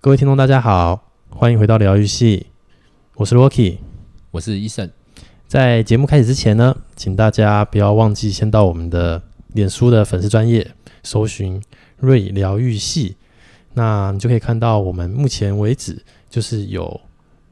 [0.00, 2.46] 各位听众，大家好，欢迎回到疗愈系，
[3.16, 3.78] 我是 Rocky，
[4.30, 4.90] 我是 Eason。
[5.48, 9.20] 在节目开始之前呢，请大家不要忘记先到我们的
[9.54, 10.70] 脸书的粉丝专业
[11.02, 11.60] 搜寻
[11.98, 13.16] “瑞疗愈系”，
[13.74, 17.00] 那你就可以看到我们目前为止就是有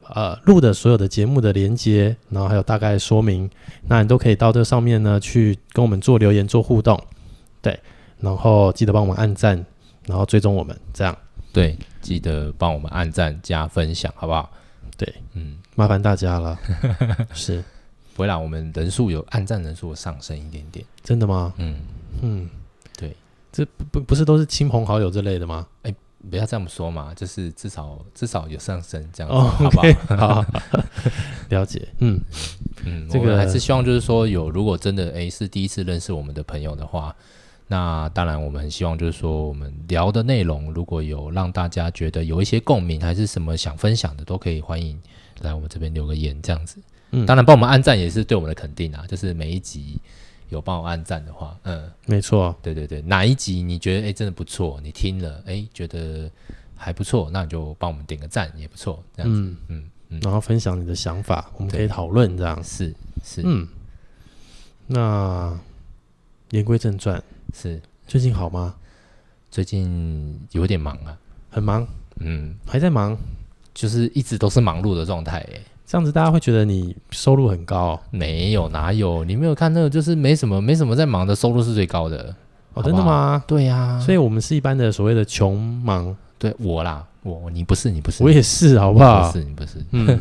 [0.07, 3.49] 呃录的所有的节目的连接，然后还有大概说明，
[3.89, 6.97] 那你都可以到这上面呢去跟我们做留言做互动，
[7.61, 7.77] 对，
[8.21, 9.65] 然后记得帮我们按赞，
[10.05, 11.13] 然后追踪我们，这样。
[11.57, 14.47] 对，记得帮我们按赞加分享，好不好？
[14.95, 16.55] 对，嗯，麻烦大家了。
[17.33, 17.63] 是，
[18.13, 20.85] 不会让我们人数有按赞人数上升一点点。
[21.01, 21.51] 真的吗？
[21.57, 21.79] 嗯
[22.21, 22.47] 嗯，
[22.95, 23.15] 对，
[23.51, 25.65] 这不不不是都是亲朋好友之类的吗？
[25.81, 25.91] 哎，
[26.29, 30.45] 不要这么说嘛，就是至少至少有上升这样子，哦、好不好好，
[31.49, 31.87] 了解。
[32.01, 32.21] 嗯
[32.85, 37.15] 嗯，这个还是希望就是说有，如果真的哎是第一次认识我们的朋友的话。
[37.69, 44.97] 那当然，我们很希望就是说，我们聊的内容如果有让大家觉得有一些共鸣，还是什么想分享的，都可以欢迎
[45.41, 46.79] 来我们这边留个言，这样子。
[47.11, 49.99] 嗯，当然帮我们按赞也是对我们的肯定啊，就是每一集
[50.47, 56.31] 有帮我按赞的话，嗯，没错，对对对，哪一集你觉得哎、欸、真的不错，你听了哎、欸、觉得
[56.75, 59.41] 还不错，那你就帮我们点个赞也不错，这样子。
[59.41, 62.63] 嗯嗯嗯，然后分享你的想法，我们可以讨论这样。
[62.63, 62.93] 是
[63.25, 63.67] 是，嗯，
[64.85, 65.59] 那
[66.51, 67.21] 言归正传。
[67.53, 68.75] 是最近好吗？
[69.49, 71.17] 最近有点忙啊，
[71.49, 71.87] 很忙，
[72.19, 73.17] 嗯，还在忙，
[73.73, 75.37] 就是一直都是忙碌的状态。
[75.53, 77.99] 哎，这样子大家会觉得你收入很高？
[78.11, 79.23] 没有，哪有？
[79.23, 82.35] 你没有看那个，就是没什么，没什么在忙的，收入是最高的。
[82.73, 83.43] 哦，真的吗？
[83.47, 86.15] 对呀，所以我们是一般的所谓的穷忙。
[86.39, 89.31] 对我啦，我你不是，你不是，我也是，好不好？
[89.31, 90.19] 不是，你不是，嗯，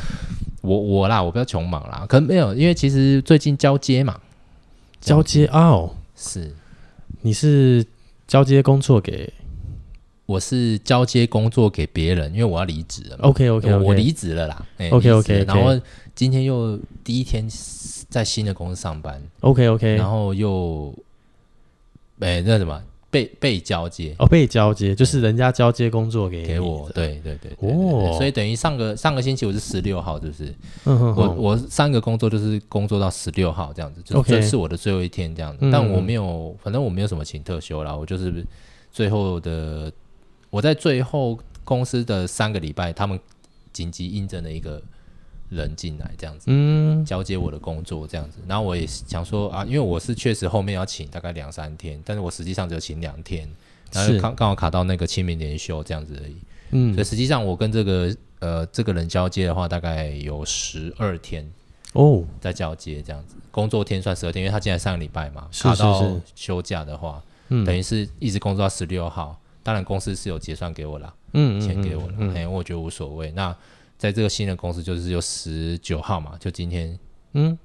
[0.62, 4.18] 我我啦，我比较穷忙啦，可能没有，因为其实最近交接嘛，
[5.02, 6.54] 交接哦，是。
[7.22, 7.84] 你是
[8.26, 9.32] 交接工作给，
[10.26, 13.16] 我是交接工作给别人，因为我要离职了。
[13.22, 13.78] OK OK，, okay.
[13.82, 14.66] 我离职了啦。
[14.90, 15.78] OK OK，然后
[16.14, 17.46] 今天又第一天
[18.08, 19.22] 在新的公司上班。
[19.40, 20.94] OK OK，然后又，
[22.20, 22.82] 哎，那什么？
[23.10, 24.14] 被被交接。
[24.18, 30.54] 哦，被交接就是人家交接工作给给我，对对对哦，所以等于上个上个星期我是十六号，就是
[30.84, 31.16] 嗯哼哼。
[31.16, 38.46] 我我三个工作就是工作到十六号这样子，就这是我的最后一天这样子，嗯、但我没有，反正我没有什么请特休啦，我就是
[38.92, 39.92] 最后的
[40.48, 43.18] 我在最后公司的三个礼拜，他们
[43.72, 44.80] 紧急应征了一个。
[45.50, 53.50] 人进来这样子，嗯，交接我的工作这样子，然后我也想说啊，因为我是确实后面要请大概两三天，但是我实际上只有请两天，
[53.92, 56.36] 然后刚刚好卡到那个清明连休这样子而已，
[56.70, 61.44] 嗯，所以实际上我跟这个呃这个人交接的话，大概有十二天
[61.94, 73.52] 哦，在交接这样子，工作天算十二天，因为他进来上个礼拜嘛，卡到休假的话，嗯，等于是一直工作到十六号，当然公司是有结算给我了，嗯，钱给我了，哎，我觉得无所谓，那。
[73.99, 76.97] 在这个新的公司，就是有十九号嘛，就今天，
[77.33, 77.57] 嗯，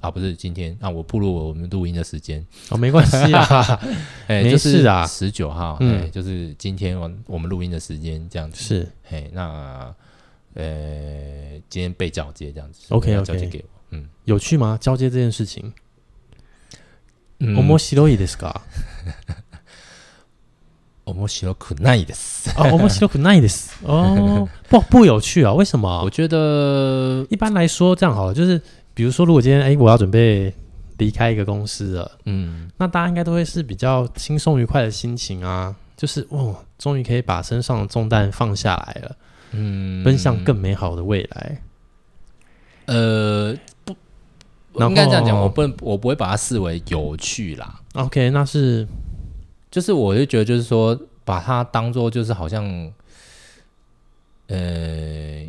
[0.00, 3.80] 啊，不是今天，那、啊、我步入我们录音的时间，哦，没关系啊，
[4.26, 9.94] 哎，没事啊，十九号，哎，就是今天我我们录音的时间这样子，是，哎，那，
[10.54, 14.76] 呃，今天被交接这样子，OK OK，交接给我，嗯，有趣吗？
[14.80, 15.72] 交接这件事情，
[17.38, 18.60] 面白いですか？
[21.14, 22.50] 面白くないです。
[22.56, 23.70] 哦，面白くないです。
[23.84, 25.54] 哦， 不不有趣啊？
[25.54, 26.02] 为什么？
[26.02, 28.60] 我觉得一般来说这样好了，就是
[28.92, 30.52] 比如说，如果今天哎，我要准备
[30.98, 39.16] 离开一个公司了，嗯，那大家应该都会是比较轻松愉快的心情啊，就是哦，终于可以把身上的重担放下来了，
[39.52, 41.62] 嗯，奔向更美好的未来。
[42.86, 43.54] 呃，
[43.84, 43.94] 不，
[44.80, 47.78] 应该这样讲，我不能，我不会把它视为有趣啦。
[47.94, 48.88] OK，那是。
[49.71, 52.65] 就是我就觉得，就是说，把它当做就是好像，
[54.47, 55.45] 呃，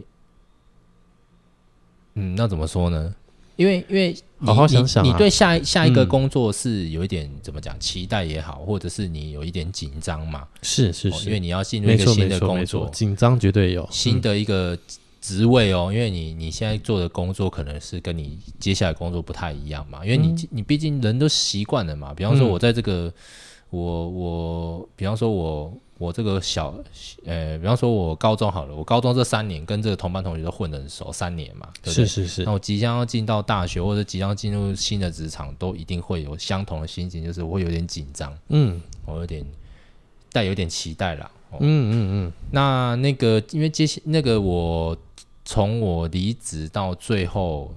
[2.15, 3.13] 嗯，那怎么说呢？
[3.57, 10.47] 因为因为好好想想、啊，你对下下一个工作是有一点、嗯、怎么讲期待也好，或者是你有一点紧张嘛？
[10.63, 14.79] 是是是、哦，因为你要进入一个新的工作，紧张绝对有新的一个
[15.21, 15.89] 职位哦。
[15.91, 22.15] 嗯、因为你你现在做的工作可能是跟你接下来工作不太一样嘛，因为你、嗯、你毕竟人都习惯了嘛。
[22.15, 23.13] 比方说，我在这个。
[23.73, 25.65] 嗯我我比方说我，
[25.97, 26.75] 我我这个小，
[27.25, 32.05] 呃，比方说，我高中好了，我高中这三年跟这个同班同学都混得很熟，三年嘛，对对？
[32.05, 32.45] 是是是。
[32.45, 39.43] 那我即将要进到大学或者即将进入新的职场，都一定会有相同的心情，就是我会有点紧张，嗯，我有点
[40.33, 41.31] 带有点期待啦。
[41.51, 41.95] 哦、嗯嗯
[42.27, 42.33] 嗯。
[42.51, 44.95] 那那个，因为接那个我
[45.45, 47.73] 从我离职到最后。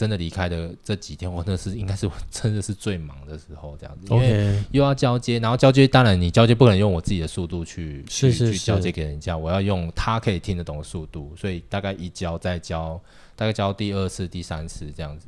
[0.00, 12.98] 真的离开的这几天，我那是应该是我真的是最忙的时候，这样子，因为又要交接，然后交接当然你交接不可能用我自己的速度去去交接给人家，我要用他可以听得懂的速度，所以大概一交再交，
[13.36, 15.26] 大概交第二次、第三次这样子。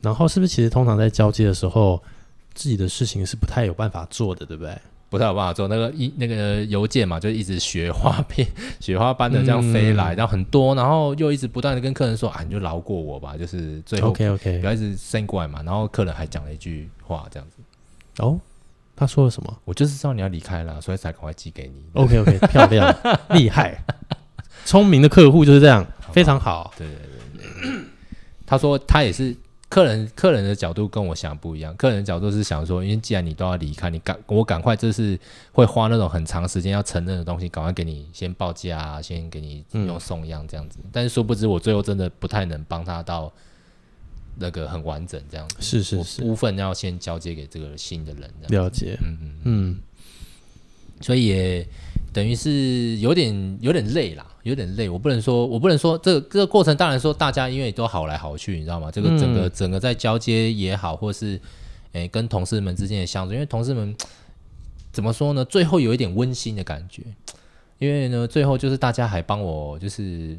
[0.00, 2.00] 然后是不是其实通常在交接的时候，
[2.54, 4.78] 自己的事情是不太有办法做的，对不对？
[5.10, 8.46] 不太有办法做那个一那个邮件嘛，就一直雪花片、
[8.78, 15.62] 雪花般的这样飞来，嗯、然后很多，然后又一直不断的跟客人说啊，你就饶过我吧，就是最后 OK OK，不要一直 send 过来嘛。
[15.64, 17.56] 然后客人还讲了一句话这样子，
[18.22, 18.38] 哦，
[18.94, 19.58] 他说了什么？
[19.64, 21.84] 我就是知道你要离开了，所以才赶快寄给你。
[21.94, 22.96] OK OK， 漂亮，
[23.30, 23.82] 厉害，
[24.64, 26.72] 聪明的客户就是这样，非常好。
[26.78, 27.80] 对对对对，
[28.46, 29.36] 他说他也是。
[29.70, 35.18] 客人客人的角度跟我想不一样，客人的角度是想说，因为既然你都要离开，你赶我赶快，就是
[35.52, 40.80] 会花那种很长时间要承认的东西，赶快给你先报价啊，先给你用送样这样子。
[40.82, 43.32] 嗯、但是殊不知，我最后真的不太能帮他到
[44.36, 45.56] 那个很完整这样子。
[45.60, 48.30] 是是是，部分要先交接给这个新的人。
[48.48, 49.78] 了解，嗯嗯嗯，
[51.00, 51.66] 所以也。
[52.12, 54.88] 等于是有点有点累啦，有点累。
[54.88, 56.76] 我不能说，我不能说这个这个过程。
[56.76, 58.90] 当然说，大家因为都好来好去，你知道吗？
[58.90, 61.40] 这个整个整个在交接也好，或是
[61.92, 63.94] 诶、欸、跟同事们之间的相处，因为同事们
[64.92, 65.44] 怎么说呢？
[65.44, 67.02] 最后有一点温馨的感觉，
[67.78, 70.38] 因为呢，最后就是大家还帮我就是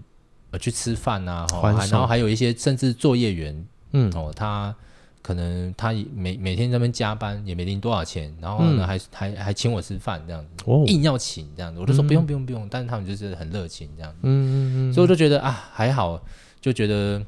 [0.51, 1.45] 呃去吃饭啊，
[1.89, 4.75] 然后还有一些甚至作业员，嗯哦他。
[5.21, 16.19] 可能他每每天在那边加班也没领多少钱，然后呢、嗯、还还还请我吃饭这样子，哦、硬要请这样子，我就说不用不用不用，但是他们就是很热情这样子，嗯嗯嗯，所以我就觉得啊还好，
[16.59, 17.23] 就觉得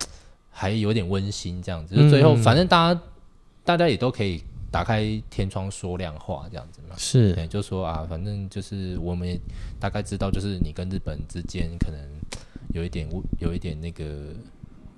[0.49, 3.01] 还有点温馨这样子，就最后反正大家
[3.63, 9.39] 大家也都可以打开天窗说亮话这样子嘛，是，就说啊反正就是我们也
[9.79, 11.99] 大概知道，就是你跟日本之间可能
[12.73, 13.07] 有一点
[13.39, 14.33] 有一点那个。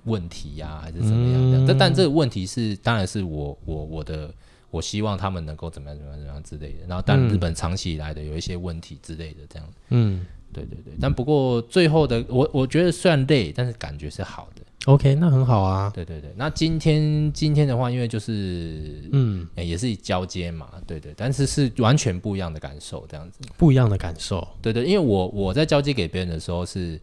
[0.06, 1.66] 问题呀、啊，还是怎么样这样？
[1.66, 4.32] 但、嗯、但这个问题是，当然是我我我的，
[4.70, 6.86] 我希望他们能够怎么样怎么样怎么样之类的。
[6.88, 9.68] 然后，但日本长期以来的有一些问题之类的这样。
[9.90, 10.94] 嗯，对对对。
[11.00, 14.62] 但不过最后的我我觉得虽然累，但是感觉是好的。
[14.86, 15.90] OK，那很好啊。
[15.92, 16.32] 对对对。
[16.36, 21.12] 那今天今天的话，因为就是嗯、欸，也是交接嘛，对对。
[21.16, 23.40] 但是是完全不一样的感受，这样子。
[23.56, 24.46] 不一样的感受。
[24.62, 27.00] 对对，因为我我在交接给别人的时候是，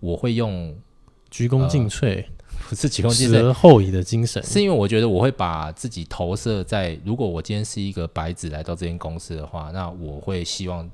[0.00, 0.76] 我会用
[1.30, 2.16] 鞠躬尽瘁。
[2.16, 2.24] 呃
[2.70, 10.88] 不是鞠躬尽瘁，后移的精神，是因为我觉得我会把自己投射在，如果我今天是一个白纸来到这间公司的话，那我会希望，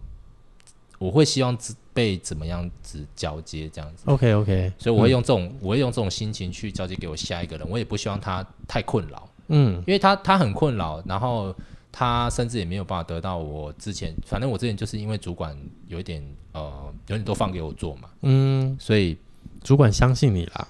[0.98, 1.54] 我会希望
[1.92, 4.04] 被怎么样子交接这样子。
[4.06, 11.54] OK OK，所以我会用这种，嗯、我会用这种心情去交接给我下一个人，我也不希望他太困扰，嗯，因为他他很困扰，然后
[11.92, 15.54] 他甚至也没有办法得到我之前，反正我之前就是因为主管
[15.88, 16.72] 有一点呃，
[17.08, 19.18] 有点都放给我做嘛，嗯，所以
[19.62, 20.66] 主管相信你啦。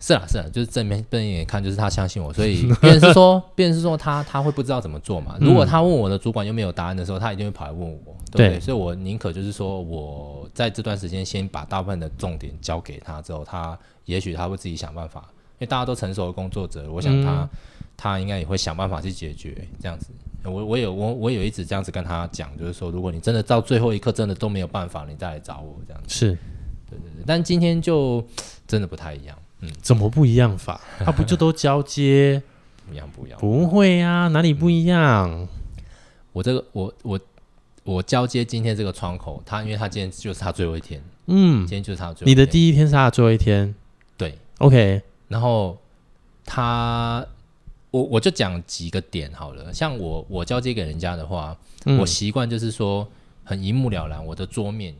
[0.00, 5.36] 是啊，是啊，就是正面正眼看，就是他相信我，所以别人是说，别人是说他他会不知道怎么做嘛。
[5.40, 8.48] 如果他问我的主管又没有答案的时候，他一定会跑来问我，对不对？
[8.50, 15.20] 对，所以我宁可就是说我在这段时间先把大部分的重点交给他，之后他也许他会自己想办法，
[15.54, 17.48] 因为大家都成熟的工作者，我想他、嗯、
[17.96, 20.10] 他应该也会想办法去解决这样子。
[20.44, 26.08] 我我有我我有一直这样子跟他讲，就是说，如果你真的到最后一刻真的都没有办法，你再来找我这样子。
[26.14, 26.26] 是，
[26.88, 28.24] 对对对，但今天就
[28.66, 29.36] 真的不太一样。
[29.60, 30.80] 嗯，怎么不一样法？
[31.04, 32.42] 他不就都交接？
[32.86, 33.38] 不一样，不一样。
[33.40, 35.30] 不会啊，哪里不一样？
[35.30, 35.48] 嗯、
[36.32, 37.20] 我这个，我我
[37.84, 42.30] 我交接今天这个窗口，他因为他今天就是他最后一天，嗯，今天就是他最后一天。
[42.30, 43.74] 你的第一天是他的最后一天，
[44.16, 45.02] 对，OK。
[45.28, 45.76] 然后
[46.44, 47.26] 他，
[47.90, 49.74] 我我就讲几个点好了。
[49.74, 53.06] 像我我交接给人家的话，嗯、我习惯就是说
[53.44, 54.94] 很一目了然，我的桌面。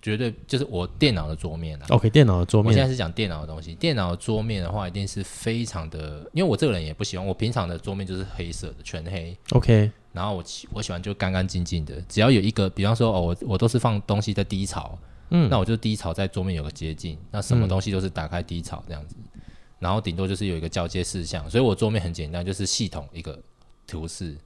[0.00, 1.86] 绝对就是我电脑的桌面啊。
[1.90, 2.68] OK，电脑的桌面。
[2.68, 3.74] 我现在是讲电脑的东西。
[3.74, 7.26] 电脑桌面的话，一定是非常的，因为我这个人也不喜欢。
[7.26, 9.36] 我平常的桌面就是黑色的，全黑。
[9.52, 9.90] OK。
[10.12, 14.98] 然后我我喜欢就干干净净的，只要有一个，比方说哦，我我都是放东西在低槽，
[15.30, 19.40] 嗯，那我就低槽在桌面有个捷径，那什么东西都是打开低槽这样子，嗯、
[19.78, 23.38] 然后顶多就是有一个交接事项，所以我桌面很简单，就是系统一个
[23.86, 24.36] 图示，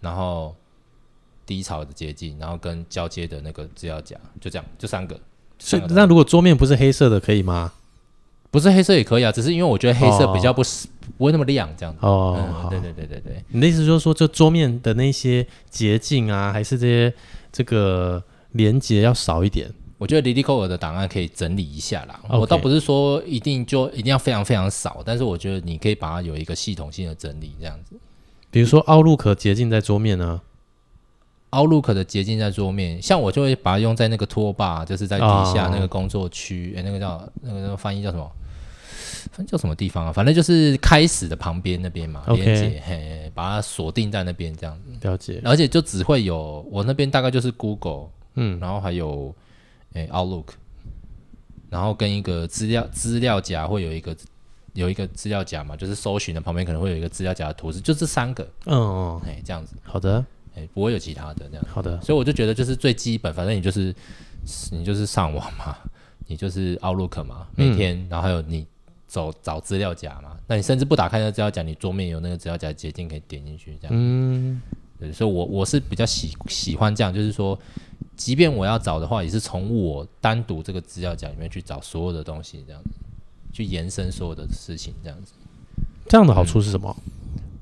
[0.00, 0.56] 然后。
[1.46, 5.18] 低潮的捷径，然后跟交接的那个资料夹，就这样，就三个。
[5.58, 7.72] 所以，那如果桌面不是黑色的，可以吗？
[8.50, 10.66] 不是黑色也可以啊，只是因为我觉得黑色比较不、哦、
[11.18, 11.98] 不会那么亮，这样子。
[12.02, 13.44] 哦、嗯，对对对对对。
[13.48, 17.12] 你的意思就是说，就桌面的那些捷径啊，还是这些
[17.52, 18.22] 这个
[18.52, 19.68] 连接要少一点？
[19.98, 22.20] 我觉得 LilyCode 的档案可以整理一下啦。
[22.28, 27.96] Okay 我倒不是说一定就一定要非常非常少，但是我觉得你可以把它有一个系统性的整理，这样子。
[28.50, 30.40] 比如说 Outlook 捷径在桌面呢
[31.54, 36.84] ？Outlook 的捷径在桌面，像我就会把它用在那个 Toolbar，就是在底下那个工作区，哎、oh.
[36.84, 38.30] 欸，那个叫那个那个翻译叫什么？
[39.32, 40.12] 分叫什么地方啊？
[40.12, 42.82] 反正就是开始的旁边那边嘛，连接 Okay.
[42.86, 45.08] 嘿，把它锁定在那边这样子。
[45.08, 45.40] 了解。
[45.42, 49.34] 而且就只会有我那边大概就是 Google，嗯，然后还有
[49.94, 50.48] 诶、欸、Outlook，
[51.70, 54.14] 然后跟一个资料资料夹会有一个
[54.74, 59.74] 有一个资料夹嘛，就是搜寻的旁边可能会有一个资料夹的图示，就这三个，嗯嗯，哎，这样子。
[59.82, 61.66] 好的，哎，不会有其他的那样。
[61.68, 63.94] 好的，所以我就觉得就是最基本，反正你就是
[64.72, 65.76] 你就是上网嘛。
[66.26, 68.66] 你就是 Outlook 嘛，每天，嗯、然后还有你
[69.06, 73.92] 走找资料夹嘛，那你甚至不打开那个资料夹，你桌面有那个资料夹捷径可以点进去，这样。
[73.94, 74.58] 嗯，
[74.98, 77.58] 对，所以我我是比较喜喜欢这样，就是说，
[78.16, 82.88] 即便我要找的话，也是从我单独这个资料夹里面去找所有的东西，这样子，
[83.52, 85.34] 去延伸所有的事情，这样子。
[86.08, 86.96] 这样的好处是什么？
[87.04, 87.12] 嗯、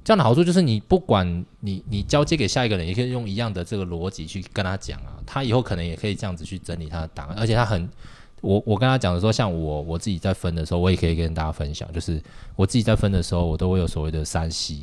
[0.05, 7.89] 这样的好处就是你不管你你交接给下一个人，也可以用一样的这个逻辑去跟他讲啊，他以后可能也可以这样子去整理他的档案，而且他很。
[8.41, 12.21] 我我跟他讲的时候，像我我自己在分的时候，我也可以跟大家分享，就是
[12.57, 14.83] 我自己在分的时候，我都会有所谓的三 C，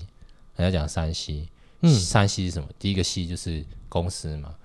[0.55, 1.45] 人家讲三 C，
[1.81, 2.69] 嗯，三 C 是什么？
[2.79, 4.55] 第一个 C 就是公司嘛。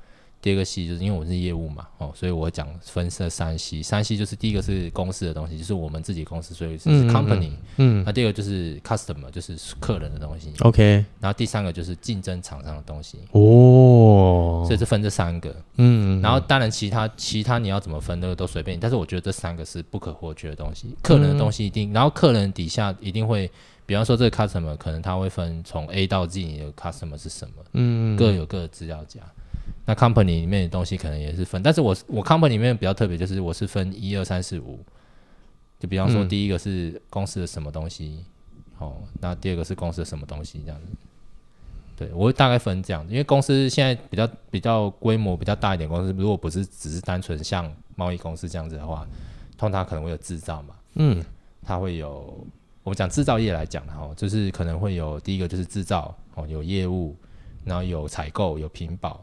[0.44, 23.50] 第二个 C 就是因为我是业务嘛，哦，所以我讲分设三 C，三 C 就是第一个是公司的东西，就是我们自己公司，所以是 company，嗯，嗯，那第二个就是 customer，就是客人的东西，OK，然后第三个就是竞争厂商的东西，哦，所以是分这三个，嗯，然后当然其他其他你要怎么分那个都随便你，但是我觉得这三个是不可或缺的东西，客人的东西一定，嗯、然后客人底下一定会，
[23.86, 29.20] 比方说这个 customer 可能他会分从 A 到 Z，你的 customer 是什么，嗯，各有各的资料夹。
[29.86, 34.78] 那 company 里面的东西可能也是分，但是我我 company 里面比较特别，就是我是分一二三四五，
[35.78, 38.24] 就比方说第一个是公司的什么东西，
[38.80, 40.86] 嗯、哦，那第二个是公司的什么东西这样子，
[41.96, 49.06] 对我会大概分这样，因为公司现在比较比较规模比较大一点，公司如果不是只是单纯像贸易公司这样子的话，
[49.58, 51.22] 通常可能会有制造嘛，嗯，
[51.62, 52.46] 它会有
[52.82, 57.14] 我们讲制造业来讲的话，就是可能会有第一个就是制造哦，有业务，
[57.64, 59.22] 然后有采购，有品保。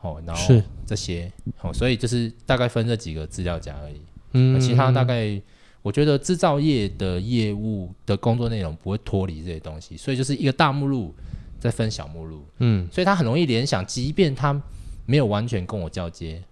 [0.00, 0.54] 哦，然后
[0.86, 4.00] 这些哦，所以就是大概分这几个资料夹而已。
[4.32, 5.40] 嗯，其他大概
[5.82, 11.14] 我觉得制造业的业务的工作内容不会脱离这些东西，所以就是一个大目录
[11.58, 12.44] 再分小目录。
[12.58, 14.60] 嗯，所以他很容易联想，即便他
[15.06, 16.42] 没有完全跟我交接，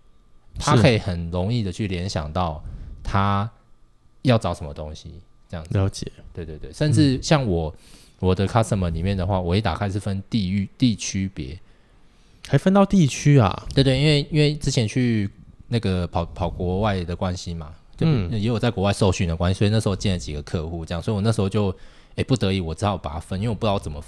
[0.59, 2.63] 他可以很容易的去联想到
[3.03, 3.49] 他
[4.23, 5.77] 要找什么东西，这样子。
[5.77, 6.11] 了解。
[6.33, 7.77] 对对对，甚至像我、嗯、
[8.21, 11.59] 我的 customer 里面的话，我一打开是分地域地区别。
[12.49, 13.67] 还分到地区啊？
[13.75, 15.29] 对对，因为因为之前去
[15.69, 21.75] 那个跑跑国外的关系嘛，就，也有在国外受训的关系，所以那时候见了几个客户，这样，所以我那时候就
[22.17, 24.03] 哎不得已，我只好把它分，因为我不知道怎么，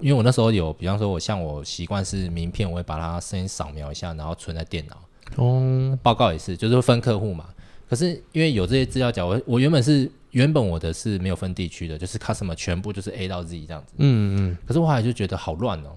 [0.00, 4.96] 因为我那时候有，比方说我像我习惯是名片，我会把它先扫描一下，然后存在电脑。
[5.36, 7.46] 哦，报告也是，就是分客户嘛。
[7.88, 13.92] 可是因为有这些资料夹，我我原本是原本我的是没有分地区的，就是 customer 全部就是 A 到 Z 这样子。
[13.98, 14.58] 嗯嗯。
[14.66, 15.90] 可是我后来就觉得好乱哦。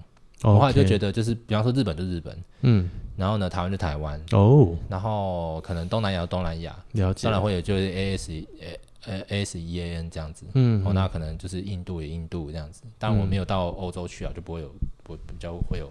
[0.54, 8.48] 我后来就觉得，就是比方说日本就日本，嗯，然后呢，台湾就台湾，哦，然后可能东南亚东南亚，了解，当然会有就是 A S E
[9.06, 14.72] 呃 A S E A N 这样子，嗯，那可能就是印度也印度这样子，当然我没有到欧洲去啊，就不会有
[15.02, 15.90] 不比较会有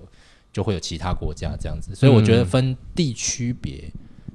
[0.53, 3.91] 就会有其他国家这样子，所以我觉得分地区别，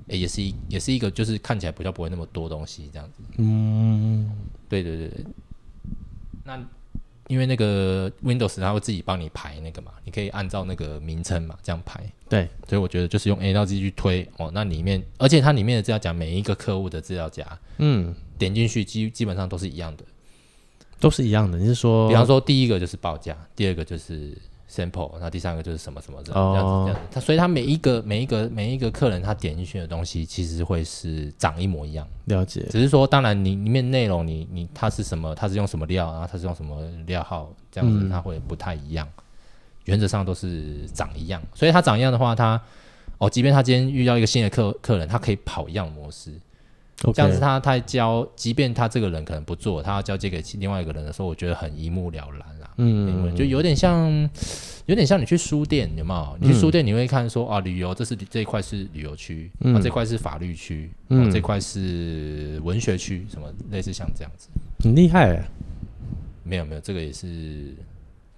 [0.09, 4.31] 诶也是一也是一个就是看起来比较不会那么多东西这样子，嗯，
[4.69, 5.25] 对对对对，
[6.45, 6.63] 那。
[7.31, 12.05] 因为那个 Windows 它会自己帮你排那个嘛，你可以按照那个名称嘛这样排。
[12.29, 17.47] 对，所以我觉得就是用 A 到 Z 去推哦，那里面而且它里面的资料夹每一个客户的资料夹，
[17.79, 20.05] 嗯，点进去基基本上都是一样的，
[20.99, 21.57] 都是一样的。
[21.57, 24.37] 你是说，比方说第一个就是报价，第二个就是。
[24.71, 32.65] sample，那第三个就是什么什么这样子这样子，他所以他每一个每一个每一个客人他点进去的东西其实会是长一模一样，了解。
[32.71, 39.07] 只是说当然你里面内容你你它是什么，它是用什么料，然后它是用什么料号这样子，它会不太一样。
[39.17, 39.23] 嗯、
[39.87, 42.61] 原则上都是长一样，所以它长一样的话，它
[43.19, 46.33] 哦，即便他今天遇到一个新的客客人，他可以跑一样模式。
[47.15, 52.71] 这样子他，他他交，即便他这个人可能不做，他要交接给另外一个人的时候，我觉得很一目了然啦。
[52.77, 54.11] 嗯，就有点像，
[54.85, 56.37] 有点像你去书店，有没有？
[56.39, 64.49] 你去书店，你会看说、嗯、啊，旅游，这是这一块是旅游区，嗯、啊，这块是法律区，嗯、啊，这块是文学区，什么类似像这样子。
[64.85, 65.43] 很厉害、欸。
[66.43, 67.75] 没有没有，这个也是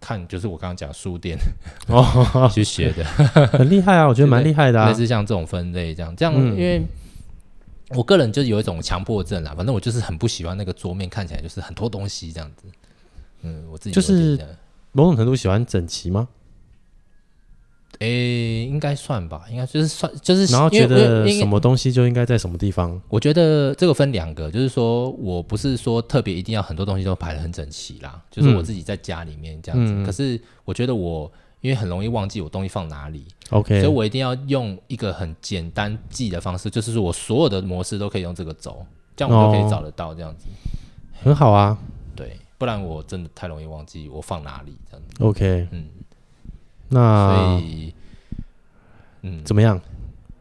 [0.00, 1.37] 看，就是我刚刚讲书店
[1.88, 3.04] 哦 去学的，
[3.59, 4.87] 很厉害啊，我觉得蛮厉害的、啊。
[4.90, 6.81] 类似像这种分类这样，这样因为。
[7.93, 12.67] 嗯我个人就有一种强迫症啦，反正我就是很不喜欢那个桌面看起来就是很多东西这样子。
[13.43, 14.39] 嗯，我自己就是
[14.93, 16.29] 某种程度喜欢整齐吗？
[17.99, 23.01] 诶、欸，应该算吧，应该就是算，就是然后觉得什么东西就应该在什么地方。
[23.09, 29.93] 我觉得这个分两个，就是说我不是说特别一定要很多东西都排的很整齐啦，就是我自己在家里面这样子。
[29.93, 31.31] 嗯、可是我觉得我
[31.62, 38.85] 因为很容易忘记我东西放哪里，OK，所以我一定要用一个很简单记的方式，就是说我所有的模式都可以用这个走，
[39.16, 40.52] 这样我就可以找得到这样子，哦、
[41.23, 41.78] 很好啊。
[42.14, 45.25] 对，不然我真的太容易忘记我放哪里这样子。
[45.25, 45.87] OK，嗯。
[46.88, 47.95] 那所以，
[49.23, 49.81] 嗯，怎么样？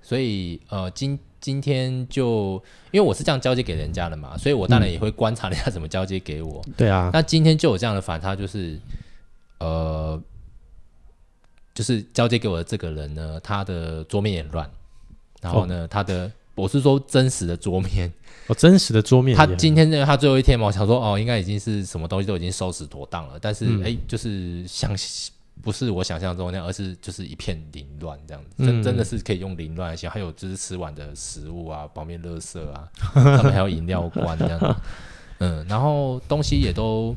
[0.01, 2.61] 所以，呃，今今天就
[2.91, 6.61] 因为我是这样交接给人家的嘛，所以我当然也会观察人家怎么交接给我。
[6.75, 7.09] 对啊。
[7.13, 8.77] 那今天就有这样的反差，就是，
[9.59, 10.21] 呃，
[11.81, 14.69] 就是交接给我的这个人呢，他的桌面也乱，
[15.41, 18.13] 然后呢，哦、他的我是说真实的桌面，
[18.45, 19.35] 哦，真实的桌面。
[19.35, 24.95] 他今天呢，他最后一天嘛，我想说，哦，应该已经是什么东西都已经收拾妥当了，但是，哎、嗯，就是想。
[25.63, 30.13] 不是我想象中那样，而是就是一片凌乱这样子，真真的是可以用凌乱来形容。
[30.13, 34.75] 还有就是吃完的食物啊，旁边垃圾啊， 他们还有饮料罐这样子，
[35.38, 37.15] 嗯，然后东西也都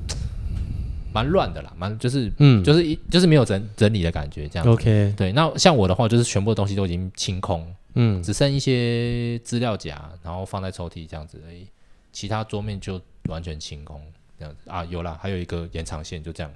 [1.14, 4.71] 蛮乱的啦，蛮就是嗯，就是一就是没有整整理的感觉这样子。
[4.71, 11.66] OK，对，那像我的话，就是全部的东西都已经清空，嗯，只剩一些资料夹，然后放在抽屉这样子而已，
[12.12, 14.02] 其他桌面就完全清空
[14.38, 16.52] 这样子啊，有啦，还有一个延长线就这样。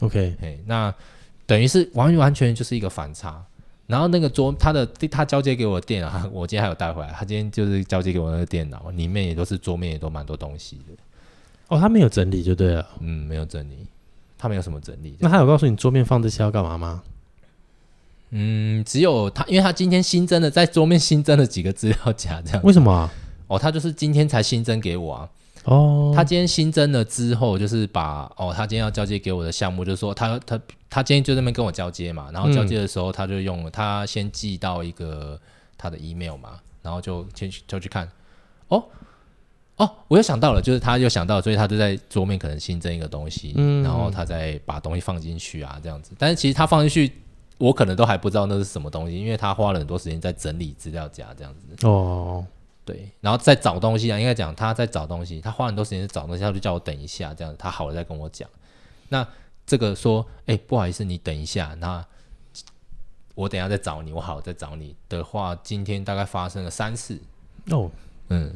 [0.00, 0.92] OK，嘿，那。
[1.46, 3.42] 等于是完完全就是一个反差，
[3.86, 7.08] 然后那个桌，他的他交接给我的电脑， 我今天还有带回来。
[7.12, 10.92] 他今天就是交接给我那个电脑，里面也都是桌面，也都蛮多东西的。
[11.68, 12.86] 哦，他没有整理就对了。
[13.00, 13.86] 嗯，没有整理，
[14.38, 15.16] 他没有什么整理。
[15.18, 17.02] 那他有告诉你桌面放这些要干嘛吗？
[18.30, 22.62] 嗯，只有他，因为他今天新增的，在桌面新增了几个资料夹，这样。
[22.62, 23.10] 为什么啊？
[23.46, 25.28] 哦，他就是今天才新增给我啊。
[25.64, 35.40] 哦，他今天新增了之后，就是把哦，他今天要交接给我的项目，就是说他他他今天就在那边跟我交接嘛，然后交接的时候，他就用了、嗯、他先寄到一个
[35.76, 38.06] 他的 email 嘛，然后就先去就去看，
[38.68, 38.84] 哦
[39.78, 46.12] 哦，我又想到了，就是他又想到，所以他就在桌面可能新增一个东西，嗯、然后他再把东西放进去啊，这样子。
[46.18, 47.12] 但是其实他放进去，
[47.56, 51.86] 我可能都还不知道那是什么东西，因为他花了很多时间在整理资料夹这样子。
[51.86, 52.44] 哦。
[52.84, 58.48] 对，然后再找东西啊，应该讲他在找东西，他花很多时间找东西，他就叫我等一下，这样子他好了再跟我讲。
[59.10, 59.26] 那
[59.66, 62.02] 这个说，哎，不好意思，你等一下，那
[63.34, 67.20] 我等一下再找你，我好了再找你的话，今天大概发生了三次
[67.70, 67.90] 哦，
[68.30, 68.54] 嗯，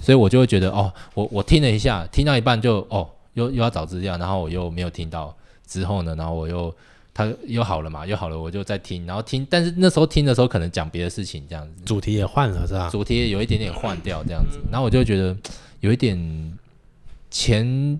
[0.00, 5.34] 所以我就会觉得，哦，我我听了一下，听到一半就哦，又又要找资料，然后我又没有听到，
[5.66, 6.74] 之后呢，然后我又。
[7.12, 8.06] 他又好了嘛？
[8.06, 12.88] 又好了，我就在听，然后听，但是那时候听的时候可能讲别的事情，这样子，主题也换了是吧？
[12.88, 15.36] 主题也有一点点换掉这样子，然后我就觉得
[15.80, 16.16] 有一点
[17.28, 17.98] 前，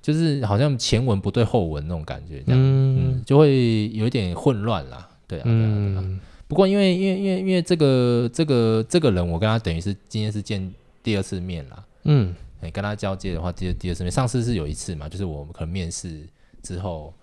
[0.00, 5.06] 就是好像前文不对后文那种感觉，这样，嗯，嗯，就会有一点混乱啦。
[5.28, 6.02] 对啊，对啊，对啊。
[6.02, 10.60] 嗯，不过因为因为因为因为这个这个这个人，我跟他等于是今天是见
[11.02, 11.86] 第二次面啦。
[12.04, 16.26] 嗯，你跟他交接的话，第二第二次面，上次是有一次嘛，就是我们可能面试
[16.62, 17.14] 之后。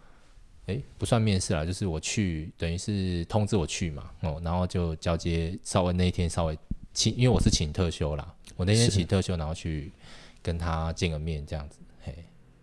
[0.68, 6.60] 诶，不算面试啦，就是我去，等于是通知我去嘛，哦，然后就交接，稍微那一天稍微
[6.94, 9.94] 请，因为我是请特休啦，我那天请特休，然后去
[10.42, 12.14] 跟他见个面，这样子，嘿，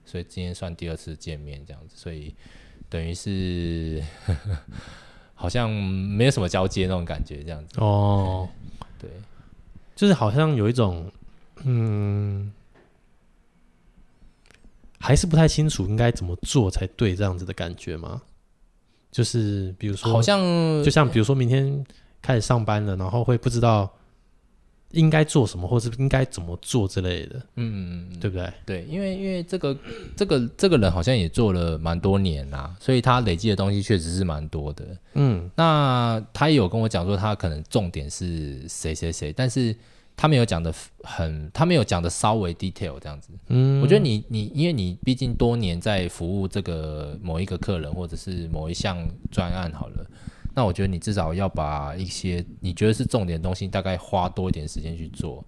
[0.05, 2.35] 所以今天算第二次见面，这样子，所以
[2.91, 4.05] 等于是
[5.33, 8.47] 好像没有什么交接那种感觉，这样子，哦，
[8.99, 9.09] 对，
[9.95, 11.11] 就是好像有一种，
[11.65, 12.53] 嗯。
[14.99, 18.23] 还是不太清楚应该怎么做才对，这样子的感觉吗？
[19.11, 20.41] 就是比如说，好像
[20.83, 21.85] 就像比如说明天
[22.23, 23.93] 开始上班了，然后会不知道
[24.95, 28.53] 应该做什么，或是应该怎么做之类的，嗯，对不对？
[28.65, 29.77] 对，因为因为这个
[30.17, 34.85] 这个这个人好像也做了蛮多年啦，所以他累积的东西确实是蛮多的。
[35.15, 39.77] 嗯，那他也有跟我讲说，他可能重点是谁谁谁，但是。
[40.17, 43.31] 他没有讲的很，他没有讲的稍微 detail 这样子。
[43.49, 50.07] 嗯，我觉得你你，因为你毕竟多年在服务这个某一个客人或者是某一项专案好了，
[50.55, 55.45] 那我觉得你至少要把一些你觉得是重点的东西，大概花多一点时间去做。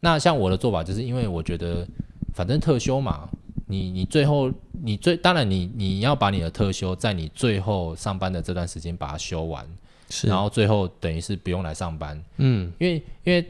[0.00, 1.86] 那像我的做法，就是因为我觉得
[2.34, 3.28] 反正特休嘛，
[3.66, 9.66] 你你最后你最当然你你要把你的特休在你最后上班的这段时间把它休完，
[10.10, 12.22] 是，然后最后等于是不用来上班。
[12.36, 13.44] 嗯，因为因为。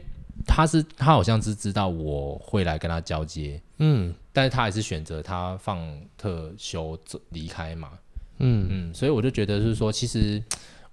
[0.45, 7.89] 他是他好像是知道我会来跟他交接，嗯，但是他还是选择他放特休走离开嘛，
[8.37, 10.41] 嗯嗯，所以我就觉得就是说，其实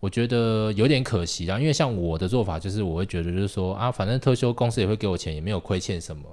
[0.05, 6.25] 我觉得有点可惜啊，因为像我的做法就是我会觉得就是说啊，反正特休公司也会给我钱，也没有亏欠什么，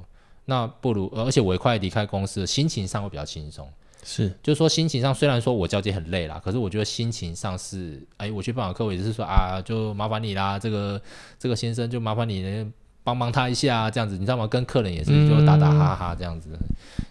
[0.43, 3.65] 那不如而且我也快离开公司，心情上会比较轻松。
[4.03, 11.01] 是，就是说心情上虽然说我交接很累啦，可是我觉得心情上是，哎，我去拜访客户也是说啊，就麻烦你啦，这个
[11.39, 12.69] 这个先生就麻烦你
[13.05, 14.45] 帮帮他一下，这样子，你知道吗？
[14.45, 16.49] 跟客人也是就打打哈哈这样子。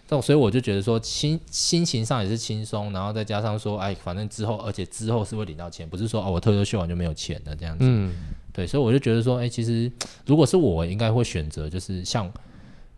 [0.15, 7.85] 种、嗯、所以我就觉得说心心情上也是轻松，然后再加上说，哎，反正之后而且之后是会领到钱，不是说哦我退休休完就没有钱的这样子。
[7.87, 8.13] 嗯，
[8.53, 9.91] 对，所以我就觉得说，哎，其实
[10.25, 12.31] 如果是我，应该会选择就是像。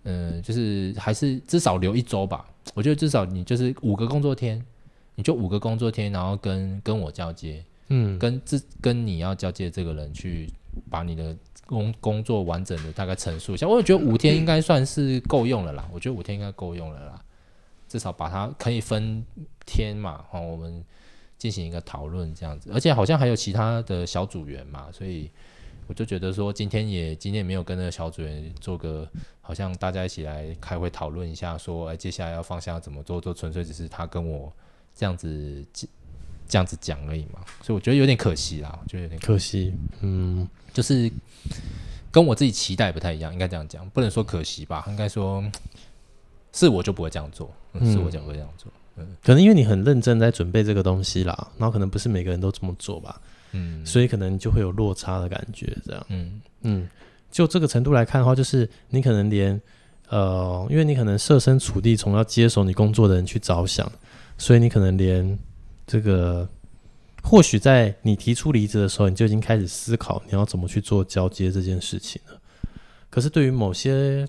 [0.05, 2.45] 嗯，就是还是至少留一周吧。
[2.73, 4.61] 我觉得至少你就是五个工作天，
[5.15, 10.51] 你就五个工作天，然后跟跟我交接，嗯，跟这跟你要交接这个人去
[10.89, 11.33] 把你的
[11.65, 13.67] 工工作完整的大概陈述一下。
[13.67, 15.89] 我也觉得五天应该算是够用了啦。
[15.91, 17.21] 我觉得五天应该够用了啦，
[17.87, 19.25] 至少把它可以分
[19.65, 20.83] 天嘛，哈，我们
[21.37, 22.71] 进行一个讨论这样子。
[22.73, 25.29] 而且好像还有其他的小组员嘛，所以。
[25.85, 29.05] 我就觉得说，今天也今天也没有跟那个小组员做个，
[29.41, 34.51] 好像大家一起来开会讨论一下，说，哎，接下来要方向怎么做，就纯粹只是他跟我
[34.95, 35.61] 这样子
[36.53, 37.39] 这样子讲而已嘛。
[37.63, 41.11] 所以我觉得有点可惜啦，我觉得有点可惜，嗯，就是
[42.11, 45.43] 跟我自己期待不太一样，应该这样讲，不能说可惜吧，应该说
[46.51, 53.19] 是我就不会这样做，嗯、是我就不会这样做，嗯，可能因为你很认真在准备这个东西啦，然后可能不是每个人都这么做吧。
[53.55, 56.05] 嗯，所以可能就会有落差的感觉，这样。
[56.09, 56.41] 嗯。
[56.63, 56.89] 嗯，
[57.29, 59.61] 就这个程度来看的话，就是你可能连
[60.09, 63.91] 呃，因为你可能设身处地从要接手你工作的人去着想，
[64.39, 65.37] 所以你可能连
[65.85, 66.47] 这个，
[67.23, 72.39] 或许在你提出离职的时候，你就已经开始思考你要怎么去做交接这件事情了。
[73.09, 74.27] 可是对于某些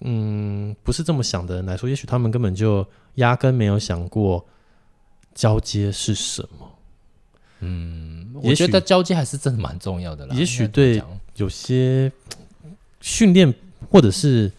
[0.00, 4.46] 嗯不是这么想的人来说，也许他们根本就压根没有想过
[5.34, 6.70] 交接是什么。
[7.60, 10.34] 嗯，我觉得交接还是真的蛮重要的啦。
[10.36, 11.02] 也许对
[11.36, 12.12] 有些
[13.00, 13.52] 训练
[13.90, 14.52] 或者是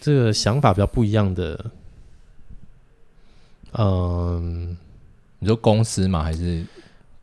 [0.00, 1.70] 这个想法比较不一样的，
[3.72, 4.76] 嗯，
[5.42, 6.64] 你说公司嘛，还是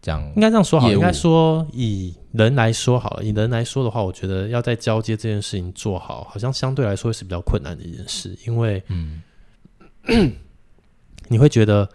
[0.02, 0.92] 讲应该这样说好？
[0.92, 3.24] 应该说以人来说好了。
[3.24, 9.22] 以人来说的话，我觉得要在交接这件事情做好，好像相对来说是比较困难的一件事，因为嗯，
[11.30, 11.90] 你会觉得。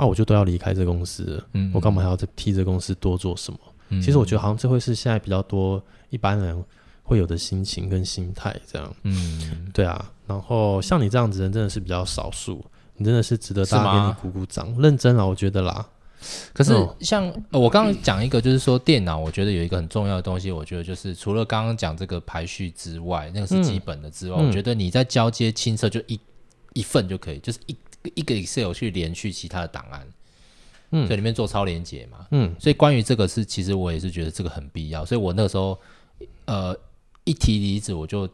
[0.00, 3.58] 那、啊、我就都要离开这公司了，嗯，我干嘛还要再替这公司多做什么？
[3.88, 6.64] 嗯、其实我觉得好像这会是现在比较多一般人
[7.02, 10.08] 会有的心情跟心态这样，嗯，对啊。
[10.24, 12.64] 然后像你这样子人真的是比较少数，
[12.98, 15.88] 你真的是值得大家给你鼓鼓掌，认真啊，我觉得啦。
[16.52, 26.20] 可是像、呃、我刚刚讲一个，就是说电脑，我觉得有一个很重要的东西，我觉得就是除了刚刚讲这个排序之外，那个是基本的之外，嗯、我觉得你在交接清册就一
[26.74, 27.74] 一份就可以，就是一。
[28.14, 30.06] 一个 Excel 去连续其他的档案，
[30.92, 35.78] 嗯，所以里面做超连接嘛，嗯，所以关于这个是，其实我也是觉得这个很必要，所以我那个时候，
[36.44, 36.74] 呃，
[37.24, 38.26] 一提离职我就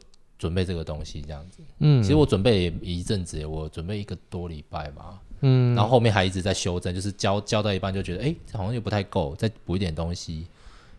[0.44, 10.46] 准备这个东西这样子，嗯，其实我准备一阵子，我准备一个多礼拜吧，嗯，然后后面还一直在修正，就是教教到一半就觉得，哎，好像又不太够，再补一点东西，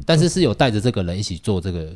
[0.03, 1.95] 但是是有带着这个人一起做这个，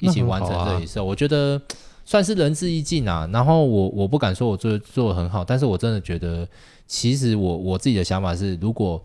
[0.00, 1.58] 一起完成这一次，我觉得。
[2.02, 6.48] 算是仁至义尽啊，然后我我不敢说我做做的很好，但是我真的觉得，
[6.84, 9.00] 其实我我自己的想法是，如果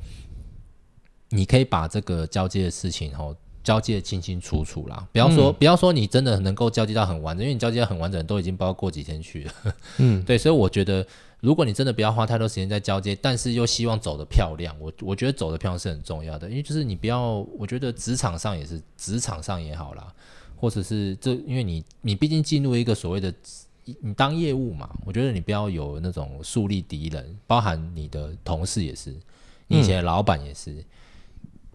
[1.29, 9.53] 你可以把这个交接的事情吼交接的清清楚楚啦，不要说、嗯、不要说你真的能够交接到很完整，因为你交接到很完整都已经包括过几天去了，
[9.97, 11.05] 嗯， 对，所以我觉得
[11.41, 20.13] 如果你真的不要花太多时间在交接，但是又希望走得漂亮，我我觉得走得漂亮是很重要的，因为就是你不要，我觉得职场上也是职场上也好啦。
[20.57, 23.31] 或者是这，因为你你毕竟进入一个所谓的
[23.99, 29.13] 你当业务嘛，我觉得你不要有那种树立敌人，包含你的同事也是，
[29.67, 30.85] 你以前的老板也是，嗯、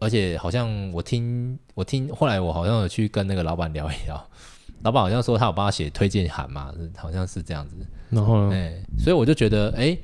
[0.01, 4.29] 而且好像我听我听后来我好像有去跟那个老板聊一聊，
[4.83, 7.77] 老板好像说他有帮他写推荐函嘛，好像是这样子。
[8.09, 9.97] 然后呢，哎，所以我就觉得，哎，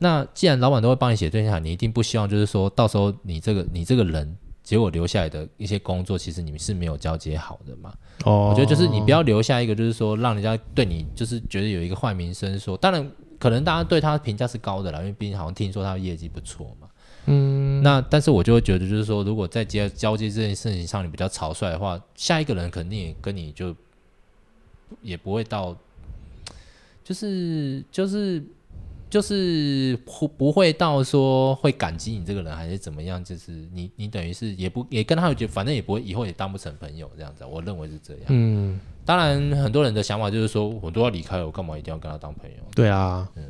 [0.00, 4.36] 那既然老板都会帮你写推荐函，你一定不希望就是说到时候你这个你这个人。
[4.64, 7.92] 结果留下来的一些工作，其实你们是没有交接好的嘛？
[8.24, 12.56] 哦，我觉得就是你不要留下一个，就是说让人家对你就是觉得有一个坏名声。
[12.60, 13.10] 说当然
[13.40, 16.81] 可能大家对他评价是高的啦，因为毕竟好像听说他的业绩不错嘛。
[17.26, 23.74] 嗯，那但是我就会觉得，就是说如果在接交接这件事情上你比较草率的话，下一个人肯定也跟你就
[25.00, 25.76] 也不会到，
[27.04, 28.42] 就是就是。
[29.12, 38.22] 就是不不会到说会感激你这个人还是怎么样，就是你你等于是也不也跟他们觉得反正也不会以后也当不成朋友这样子，我认为是这样。
[38.28, 42.56] 嗯，当然很多人的想法就是说我都要离开了，我干嘛一定要跟他当朋友？
[42.74, 43.44] 对啊，嗯，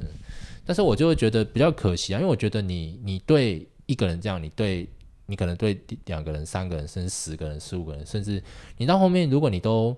[0.65, 4.89] 但是我就会觉得比较可惜啊，因为我觉得你你对一个人这样，你对
[5.27, 8.43] 你可能对两个人、三个人，甚至十个人、十五个人，甚至
[8.77, 9.97] 你到后面如果你都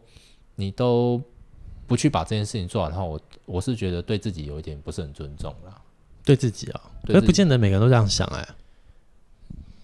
[0.57, 1.23] 你都。
[1.87, 5.83] 不去把这件事情做好的话，我我是觉得对自己有一点不是很尊重啦。
[6.25, 8.55] 对自己啊，可是不见得每个人都这样想哎、欸。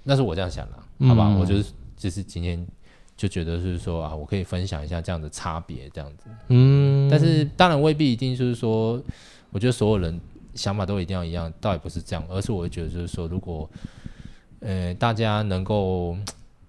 [0.03, 1.27] 那是我这样想的，好吧？
[1.29, 2.66] 嗯、我就是就是今天
[3.19, 6.31] 就觉得是说啊，我可以分享一下这样的差别，这样子。
[6.49, 8.99] 嗯，但是当然未必一定就是说，
[9.51, 10.19] 我觉得所有人
[10.55, 13.69] 想法都一定要一样，倒也不是这样，而是我会觉得就是说，如果
[14.61, 16.17] 呃大家能够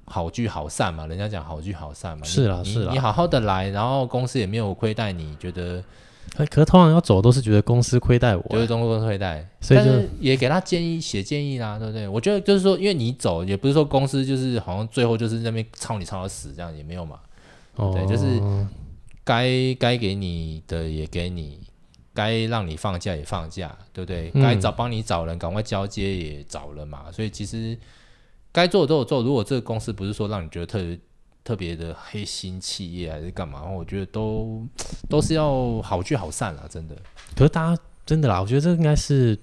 [0.05, 5.83] 好聚好散嘛，人家讲好聚好散嘛，是啦是啦，你好好的来，然后公司也没有亏待你，觉得。
[6.33, 12.07] 可可是通常要走都是觉得公司亏待我，就是公司亏待，所以就也给他建议写建议啦，对不对？
[12.07, 17.19] 我觉得就是说，因为你走也不是说公司就是好像最后就是那边操你操到死这样也没有嘛，
[17.75, 18.39] 哦、对，就是
[19.25, 21.59] 该该给你的也给你，
[22.13, 24.29] 该让你放假也放假，对不对？
[24.31, 27.77] 该找帮你找人赶快交接也找了嘛，所以其实
[28.51, 29.21] 该做的都有做。
[29.21, 30.99] 如果这个公司不是说让你觉得特别。
[31.43, 33.63] 特别的黑心企业还是干嘛？
[33.63, 34.63] 我觉得都
[35.09, 36.95] 都是要好聚好散啦，真的。
[37.35, 39.35] 可是大家真的啦，我觉得这应该是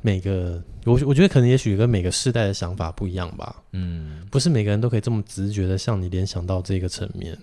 [0.00, 3.62] 每个我我觉得可能也许跟每个世代的想法不一样吧。
[3.72, 7.36] 嗯，不是每个人都可以这么直觉的向你联想到这个层面。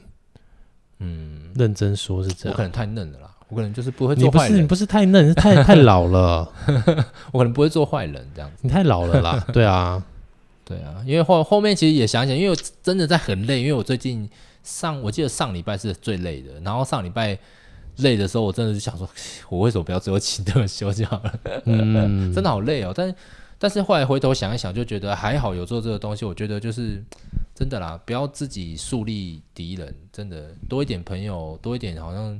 [0.97, 2.53] 嗯，认真说是这样。
[2.53, 4.47] 我可能太嫩了啦，我可能就是不会做坏人。
[4.47, 6.51] 你不是你不是太嫩，是太太老了。
[7.31, 8.57] 我可能不会做坏人这样子。
[8.61, 10.03] 你 太老了啦，对啊。
[10.63, 14.29] 对啊，因为后后面其实也想想，因为我真的在很累，因为我最近
[14.63, 17.37] 上，我记得上礼拜是最累的，然后上礼拜
[17.97, 19.09] 累的时候，我真的是想说，
[19.49, 21.33] 我为什么不要最后请特休就好了？
[21.65, 22.93] 嗯， 真的好累哦。
[22.95, 23.15] 但是
[23.59, 26.23] 但是后来回头想一想，就觉得还好有做这个东西。
[26.23, 27.03] 我觉得就是
[27.53, 32.39] 真的啦，不要自己树立敌人，真的多一点朋友，多一点好像。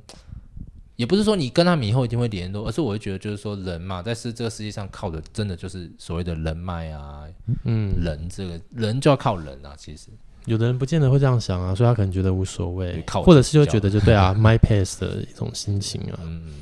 [1.01, 7.23] 也不是说你跟他们以后一定会联络，而是我会觉得就是说人嘛，在是这个世界上靠的真的就是所谓的人脉啊，
[7.63, 9.73] 嗯，人这个人就要靠人啊。
[9.75, 10.09] 其实
[10.45, 16.53] 有的人不见得会这样想啊，所以他可能觉得无所谓，或者是就觉得就对啊，my pace 的一种心情啊，嗯，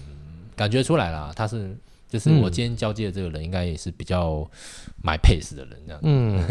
[0.56, 1.76] 感觉出来了，他是
[2.08, 4.50] 就是我今天交接的这个人，应该也是比较
[5.04, 6.00] my pace 的人这样。
[6.04, 6.42] 嗯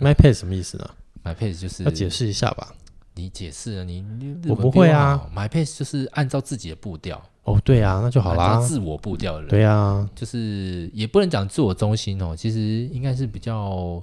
[0.00, 0.88] ，my pace 什么意思呢
[1.24, 2.72] ？my pace 就是要解释一下吧。
[3.14, 4.04] 你解释啊，你
[4.48, 7.20] 我不会啊，my pace 就是按照自己的步调。
[7.44, 8.60] 哦，对啊，那就好啦。
[8.60, 12.60] 自我步调的人，对啊，就是也不能讲自我中心哦，其实
[12.92, 14.00] 应该是比较，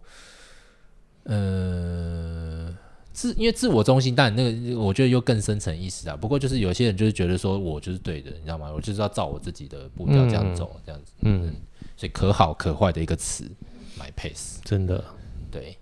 [1.23, 2.75] 呃，
[3.13, 6.17] 自因为自我中心，但那个我觉得又更深层意思啊。
[6.17, 8.69] 不过就是有些人就是觉得说我就是对的，你知道吗？
[8.75, 11.55] 我就是要照我自己的步调这样走，嗯、这样子，嗯，嗯，
[11.95, 13.49] 所以可好可坏的一个词
[13.97, 15.01] ，my pace，真的，
[15.49, 15.77] 对。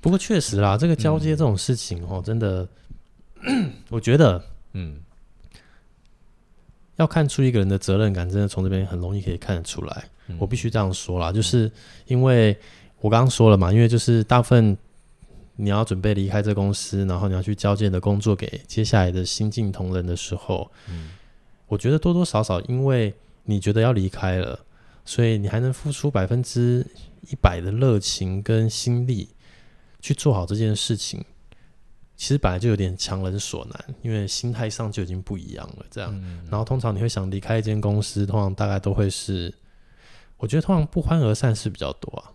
[0.00, 2.68] 不过确实啦，这个交接这种事情哦，嗯、真的，
[3.90, 5.00] 我觉得，嗯。
[6.98, 10.04] 要看出一个人的责任感，真的从这边很容易可以看得出来。
[10.28, 11.70] 嗯、我必须这样说啦，就是
[12.06, 12.56] 因为
[13.00, 14.76] 我刚刚说了嘛，因为就是大部分
[15.56, 21.10] 你要准备离开这公司，然后你要去交接的工作给接下来的新进同仁的时候，嗯、
[21.66, 24.58] 我觉得多多少少，因为你觉得要离开了，
[25.04, 26.84] 所以你还能付出百分之
[27.30, 29.28] 一百的热情跟心力
[30.00, 31.24] 去做好这件事情。
[32.18, 35.86] 其实本来就有点强人所难，因为心态上就已经不一样了。
[35.88, 39.54] 这样，嗯、然后通常你会想离开一间公司，通常大概都会是，
[40.36, 42.32] 我觉得通常不欢而散是比较多啊。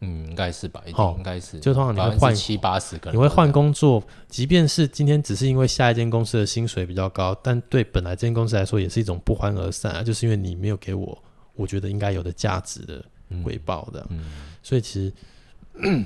[0.00, 0.82] 嗯，应该是吧？
[0.84, 1.56] 一定应该是。
[1.56, 11.18] 哦、就通常你会换七八十个，你会换工作，即便是今天只是因为下一间公司的薪水比较高，但对本来这间公司来说也是一种不欢而散啊，就是因为你没有给我
[11.54, 13.02] 我觉得应该有的价值的
[13.42, 14.06] 回报的。
[14.10, 14.24] 嗯，嗯
[14.62, 16.04] 所以其实。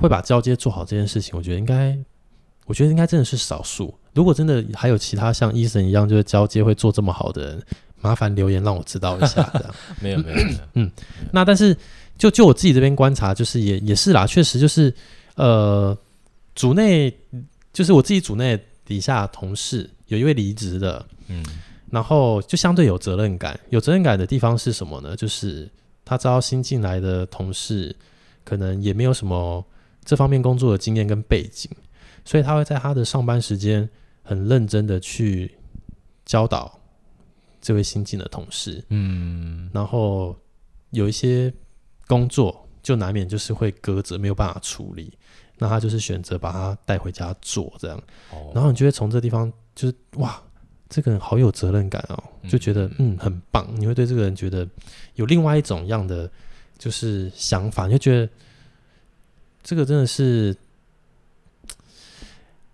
[0.00, 1.96] 会把交接做好这件事情，我觉得应该，
[2.66, 3.94] 我觉得应该真的是少数。
[4.12, 7.62] 如果真的还有其他像医生一样，就是交接会做这么好的人，
[8.00, 9.42] 麻烦留言让我知道一下。
[9.54, 10.90] 这样没有没有没有，嗯，
[11.32, 11.76] 那但是
[12.16, 14.94] 就就我自己这边观察，就是也也是啦，确实就是
[15.34, 15.96] 呃，
[16.54, 17.12] 组内
[17.72, 21.44] 就是我自己组内底下同事有一位离职的，嗯，
[21.90, 23.58] 然后就相对有责任感。
[23.70, 25.16] 有责任感的地方是什么呢？
[25.16, 25.68] 就是
[26.04, 27.94] 他知道新进来的同事。
[28.44, 29.64] 可能也没有什么
[30.04, 31.70] 这方面工作的经验跟背景，
[32.24, 33.88] 所以他会在他的上班时间
[34.22, 35.56] 很认真的去
[36.26, 36.78] 教导
[37.60, 40.36] 这位新进的同事，嗯，然后
[40.90, 41.52] 有一些
[42.06, 45.16] 工作就难免就是会搁着没有办法处理，
[45.56, 48.02] 那他就是选择把他带回家做这样，
[48.54, 50.38] 然后你就会从这地方就是哇，
[50.90, 54.68] 这个人好有责任感哦，就觉得嗯很棒，你会对这个人觉得
[55.14, 56.30] 有另外一种样的。
[56.78, 58.28] 就是想法，你就觉得
[59.62, 60.54] 这个真的是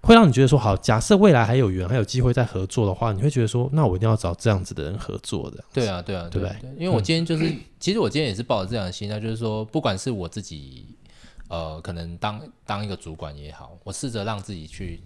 [0.01, 5.63] 会让你觉得说，好，假设未来还有缘，还有机会再合作的话，你会觉得说，那我一定要找这样子的人合作的。
[5.73, 6.57] 对啊，对啊，对不对？
[6.77, 10.87] 因为我今天就是，嗯、其实我今天也是抱着这样的心态，就是说，不管是我自己，
[11.49, 15.01] 呃，可能当当一个主管也好，我试着让自己去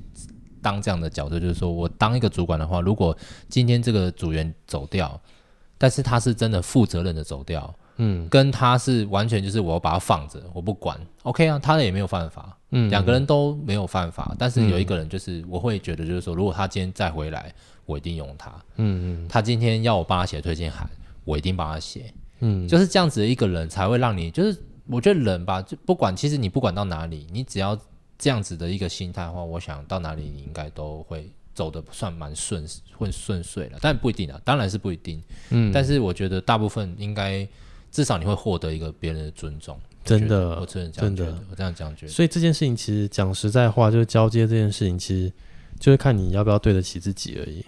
[0.62, 3.16] 当这样的角色，就是说我当一个主管的话，如果
[3.48, 5.20] 今天这个组员走掉。
[5.76, 17.54] 但是他是真的负责任的走掉，嗯，跟他是完全就是我要把他放着，我不管，OK 啊，他也没有犯法，嗯，两个人都没有犯法，但是有一个人就是我会觉得就是说，如果他今天再回来，
[17.86, 20.88] 我一定用他，嗯嗯，他今天要我帮他写推荐函，
[21.24, 27.78] 我一定帮他写，嗯，就是这样子的一个人才会让你，就是我觉得人吧，就不管其实你不管到哪里，你只要
[28.18, 31.30] 这样子的一个心态的话，我想到哪里你应该都会。
[31.54, 35.22] 走的算蛮顺，会顺遂了，但不一定啊，当然是不一定。
[35.50, 37.46] 嗯，但是我觉得大部分应该
[37.94, 39.78] 至少你会获得一个别人的尊重。
[40.04, 42.12] 真的，我真的真的，我这样讲觉得。
[42.12, 45.32] 所以这件事情其实讲实在话，就是交接这件事情，其实
[45.78, 47.64] 就是看你要不要对得起自己而已。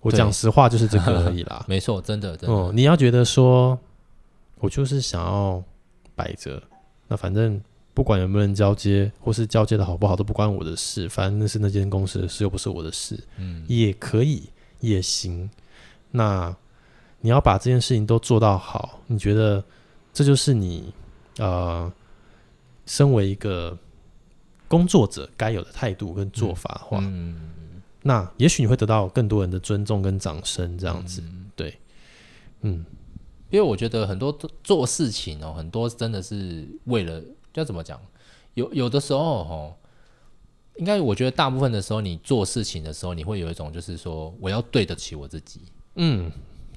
[0.00, 1.62] 我讲实话就是这个 而已啦。
[1.68, 2.56] 没错，真的，真的。
[2.56, 3.78] 哦，你要觉得说，
[4.60, 5.62] 我就是想要
[6.16, 6.62] 摆着，
[7.08, 7.60] 那反正。
[7.96, 11.08] 不管有没有人交接，或是交接的好不好，都不关我的事。
[11.08, 13.16] 反正那是那间公司的事，又不是我的事。
[13.36, 14.42] 嗯，也可以，
[14.80, 15.48] 也行。
[16.10, 16.52] 那
[17.24, 19.64] 你要把这件事情都做到好，你觉得
[20.12, 20.92] 这就是你
[21.38, 21.90] 呃，
[22.84, 23.78] 身为一个
[24.68, 30.76] 工作者该有的态度跟做法的话，嗯，那也许你会得到更多人的尊重跟掌声。
[30.76, 31.78] 这样子，嗯，对，
[32.60, 32.84] 嗯，
[33.48, 34.30] 因为我觉得很多
[34.62, 37.22] 做事情哦，很多真的是为了。
[37.54, 37.98] 要怎么讲？
[38.52, 39.74] 有有的时候，哦，
[40.76, 45.60] 应该我觉得大部分的时候，你做事情的时候，你会有一种就是说，我要对得起我自己，
[45.94, 46.30] 嗯，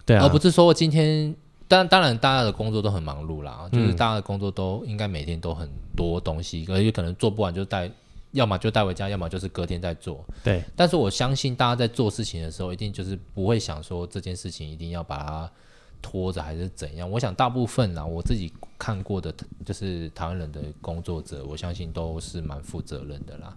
[0.08, 1.36] 对啊，而不是说今天，
[1.68, 7.92] 当当然大家的工作都很忙碌啦，就是大家的工作都应该每天都很多东西，而且可能做不完就带，
[8.32, 10.64] 要么就带回家，要么就是隔天再做，对。
[10.76, 15.52] 但是我相信大家在做事情的时候，一定就是不会想说这件事情一定要把它。
[16.00, 17.10] 拖着还是怎样？
[17.10, 19.34] 我想大部分啦，我自己看过的，
[19.66, 23.52] 就是台湾人的工作者，我相信都是蛮负责任的啦。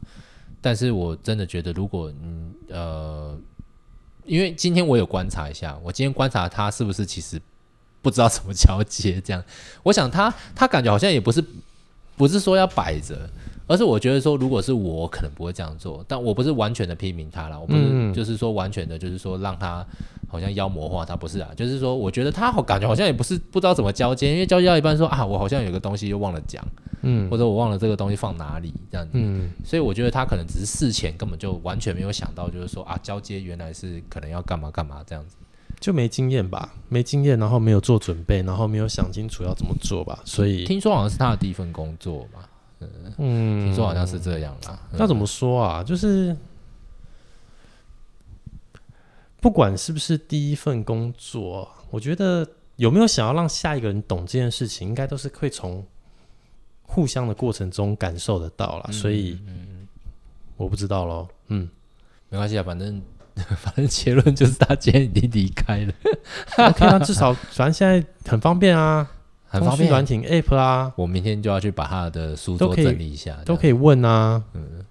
[0.58, 3.38] 但是我真的觉得，如果嗯呃，
[4.30, 7.42] 因为今天我有观察一下，我今天观察他是不是其实
[8.00, 9.42] 不知道怎么交接这样。
[9.82, 11.44] 我想他他感觉好像也不是
[12.16, 13.28] 不是说要摆着，
[13.70, 16.04] 而是我觉得说，如果是我，可能不会这样做。
[16.08, 19.86] 但我不是完全的批评他啦，我不是就是说完全的，就是说让他。
[20.30, 26.64] 好像妖魔化他不是啊，就是说，我觉得他好感觉好像也不是不知道怎么交接，因为交接到一半说啊，我好像有个东西又忘了讲，
[27.02, 35.34] 嗯，或者我忘了这个东西放哪里这样子，嗯，所以我觉得他可能只是事前根本就完全没有想到，就是说啊，交接原来是可能要干嘛干嘛这样子，
[35.80, 42.48] 就没经验吧，没经验，然后没有做准备，然后没有想清楚要怎么做吧，所以听说好像是他的第一份工作吧，
[43.18, 46.36] 嗯，听说好像是这样啦，那怎么说啊，就是。
[49.42, 55.82] 不管是不是第一份工作，我觉得有没有想要让下一个人懂这件事情，应该都是会从
[56.82, 58.84] 互相的过程中感受得到了。
[58.88, 59.88] 嗯、所以，嗯、
[60.58, 61.26] 我不知道喽。
[61.46, 61.66] 嗯，
[62.28, 63.00] 没关系啊，反正
[63.56, 65.94] 反正结论就是他今天已经离开了。
[66.58, 69.10] OK 啊，至少反正现在很方便啊，
[69.50, 69.90] 很方便。
[69.90, 74.82] 软体 App 啊，我明天就要去把他的书桌整理一下，都可以问啊，嗯，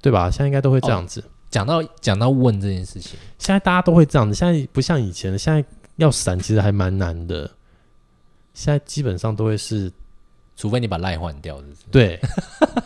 [0.00, 0.30] 对吧？
[0.30, 1.20] 现在应该都会这样子。
[1.20, 4.32] 哦讲到讲到问这件事情，现在大家都会这样子。
[4.32, 5.64] 现在不像以前，现在
[5.96, 7.50] 要闪其实还蛮难的。
[8.54, 9.90] 现在基本上都会是，
[10.56, 11.80] 除非你把赖换掉，是不是？
[11.90, 12.20] 对。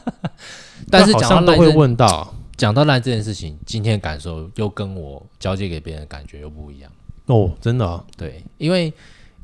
[0.90, 6.90] 但是讲到都会问到，讲到赖这件事情，今天的感受又跟我交接给别人的感觉又不一样
[7.27, 8.03] 哦，真的啊？
[8.17, 8.90] 对，因为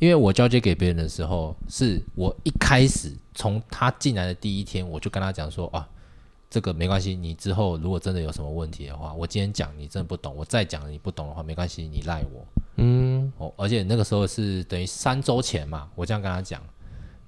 [0.00, 5.88] 因为我交接给别人的时候，是我一开始从他进来的第一天，我就跟他讲说啊。
[6.52, 12.44] 这个没关系，你之后如果真的有什么问题的话，我今天讲你真的不懂，我再讲你不懂的话没关系，你赖我。
[12.74, 16.60] 嗯，哦，而且那个时候是等于三周前嘛，我这样跟他讲。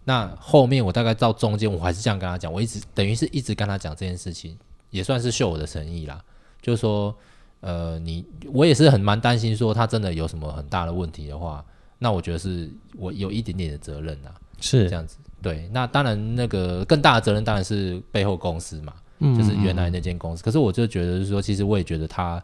[0.03, 4.59] 那后面我大概到中间，我还是这样跟他讲，我一直等于是一直跟他讲这件事情，
[4.91, 6.21] 也算是秀我的诚意啦。
[6.61, 7.15] 就是说，
[7.61, 11.65] 呃，你我也是很蛮担心，说他真的有什么很大的问题的话，
[12.03, 15.17] 那我觉得是我有一点点的责任啊，是这样子。
[15.41, 18.93] 对，那当然那个更大的责任当然是背后公司嘛。
[19.39, 22.43] 就是原来那间公司，可是我就觉得是说，其实我也觉得他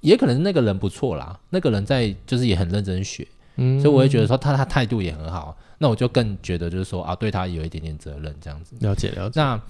[0.00, 8.76] 也可能那个人不错啦，那个人在就是也很认真学，嗯，所以我也觉得说他他态度也很好，那我就更觉得就是说啊，对他有一点点责任这样子。
[8.78, 9.40] 了解了解。
[9.40, 9.60] 那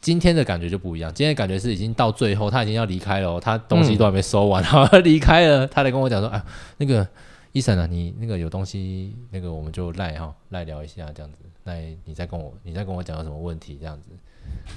[0.00, 6.44] 今天的感觉就不一样，今天的感觉是已经到最后，他已经要离开了，他东西都还没收完，然后 离开了，他来跟我讲说，啊，
[6.78, 7.06] 那个
[7.56, 11.72] 医生啊，你那个有东西，那个我们就赖哈赖聊一下这样子，那
[12.04, 14.10] 你再跟我你再跟我讲有什么问题这样子。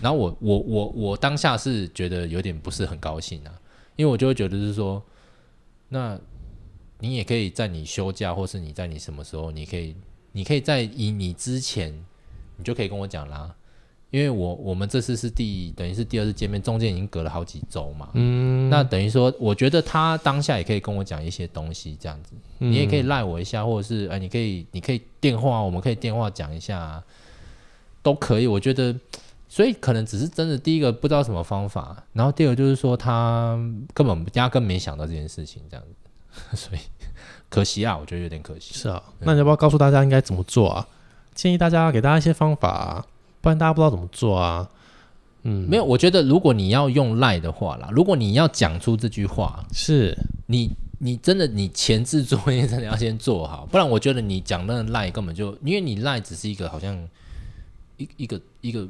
[0.01, 3.53] 然后我我我我当下是觉得有点不是很高兴啊，
[3.97, 5.03] 因为我就会觉得是说，
[5.89, 6.17] 那
[6.99, 9.93] 你也可以在你休假，或是你在你什么时候，你可以
[10.31, 11.93] 你可以在以你之前，
[12.55, 13.53] 你就可以跟我讲啦。
[14.11, 18.09] 因为我我们这次是第等于是第二次见面，中间已经隔了好几周嘛。
[18.13, 27.03] 嗯，那等于说，我觉得他当下也可以跟我讲一些东西，这样子，嗯、你也可以赖我一下，或者是哎，你可以你可以电话，我们可以电话讲一下，
[28.01, 28.47] 都可以。
[28.47, 28.95] 我觉得，
[29.47, 33.55] 所以可能只是真的第一个不知道什么方法，然后第二个就是说他
[33.93, 36.81] 根本压根没想到这件事情，这样子， 所以
[37.47, 38.73] 可惜啊，我觉得有点可惜。
[38.73, 40.87] 是啊，那你要不要告诉大家应该怎么做啊？
[41.35, 43.05] 建议大家给大家一些方法啊。
[43.41, 44.69] 不然大家不知道怎么做啊？
[45.43, 50.13] 嗯，没有，我觉得如果你要用赖的话啦，如果你要讲出这句话，是
[50.47, 56.93] 你你真的你前置作业真的要先做好，不然我觉得你讲那个赖根本就，因为你赖只是一个好像
[57.95, 58.85] 一一个一个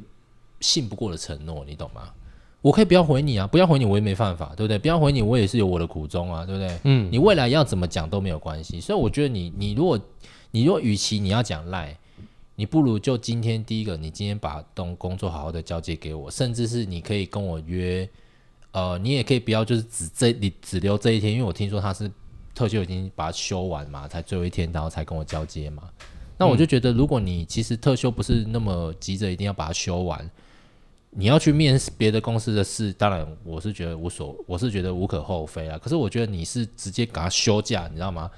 [0.58, 2.10] 信不过的承诺，你懂吗？
[2.60, 4.76] 我可以不要回你啊，不要回你我也没办法，对不对？
[4.76, 6.80] 不要回你我也是有我的苦衷啊，对不对？
[6.82, 9.96] 嗯，你未来要怎么讲都没有关系，所以我觉得你你如果
[10.50, 11.96] 你如果与其你要讲赖。
[12.60, 18.06] 你不如就今天第一个，你今天把东工作好好的交接给我，甚至是你可以跟我约，
[18.72, 22.12] 呃，你也可以不要就是只这你只留这一天，因为我听说他是
[22.54, 25.84] 特休已经把它休完嘛，才最后一天，然后才跟我交接嘛。
[26.36, 30.30] 那我就觉得，如果你其实特休不是那么急着一定要把它休完，
[31.08, 35.78] 你要去面试别的公司的事，当然我是觉得无所，我是觉得无可厚非啊。
[35.78, 38.30] 可是我觉得你是直接给他休假，你知道吗？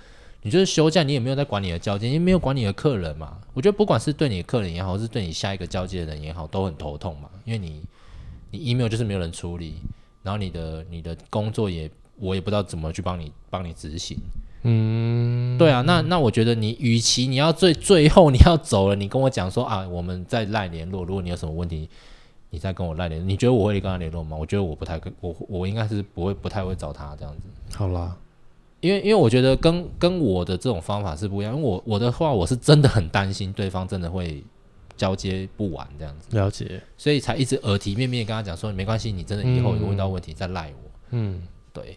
[0.42, 3.38] 你就是休假，你也没有在管你的交接，因为没有管你的客人嘛。
[3.54, 7.28] 我觉得不管是对你的客人也好，是对你下一个交接的人也好，都很头痛嘛。
[7.44, 7.80] 因为你
[8.50, 9.76] 你 email 就是没有人处理，
[10.22, 11.88] 然后你的你的工作也
[12.18, 14.18] 我也不知道怎么去帮你帮你执行。
[14.64, 21.88] 嗯，对啊，那那我觉得你与其你要最最后你要走了，你跟我讲说啊，我们再赖联络，如果你有什么问题，
[22.50, 23.26] 你再跟我赖联络。
[23.26, 24.36] 你觉得我会跟他联络吗？
[24.36, 27.42] 我觉得我不太跟我我应该是不会不太会找他这样子。
[27.76, 28.16] 好啦。
[28.82, 31.54] 因为，因为我觉得跟跟我的这种方法是不一样。
[31.54, 34.42] 因为我我的话，我是真的很担心对方真的会
[34.96, 36.36] 交接不完这样子。
[36.36, 40.90] 了解，所以才一直耳提面命跟他讲说，没关系，你真的以后有问到问题再赖我。
[41.10, 41.40] 嗯，
[41.72, 41.96] 对。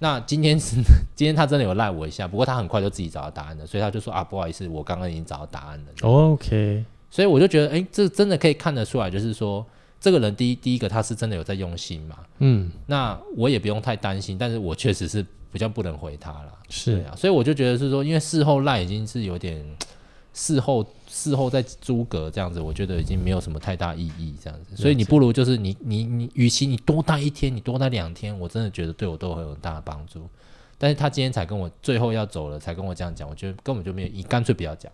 [0.00, 0.76] 那今天是
[1.16, 5.86] 今天他真的有赖我一下，不过他很快就自己找到答案了，所以他就说啊，不好意思，我刚刚已经找到答案了。
[6.02, 6.84] OK。
[7.10, 9.64] 所以我就觉得，哎，这真的可以看得出来，就是说
[9.98, 12.18] 这个人第一第一个他是真的有在用心嘛。
[12.40, 12.70] 嗯。
[12.84, 15.24] 那我也不用太担心，但是我确实是。
[15.52, 17.04] 比较不能回他了，是。
[17.10, 19.64] 啊，所以我就觉得是说，因为事后赖已经是有点
[20.34, 30.28] 事后事后再诸葛这样子，我觉得已经没有什么太大意义这样子，所以你不如就是你你你，与其你多待一天，你多待两天，我真的觉得对我都会有很大的帮助。
[30.80, 34.92] 但是他今天才跟我最后要走了，才跟我这样讲，我觉得根本就没有， 你干脆不要讲，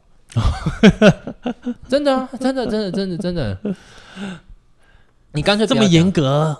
[1.89, 3.59] 真的啊，真的真的真的真的，
[5.33, 6.57] 你干脆这么严格。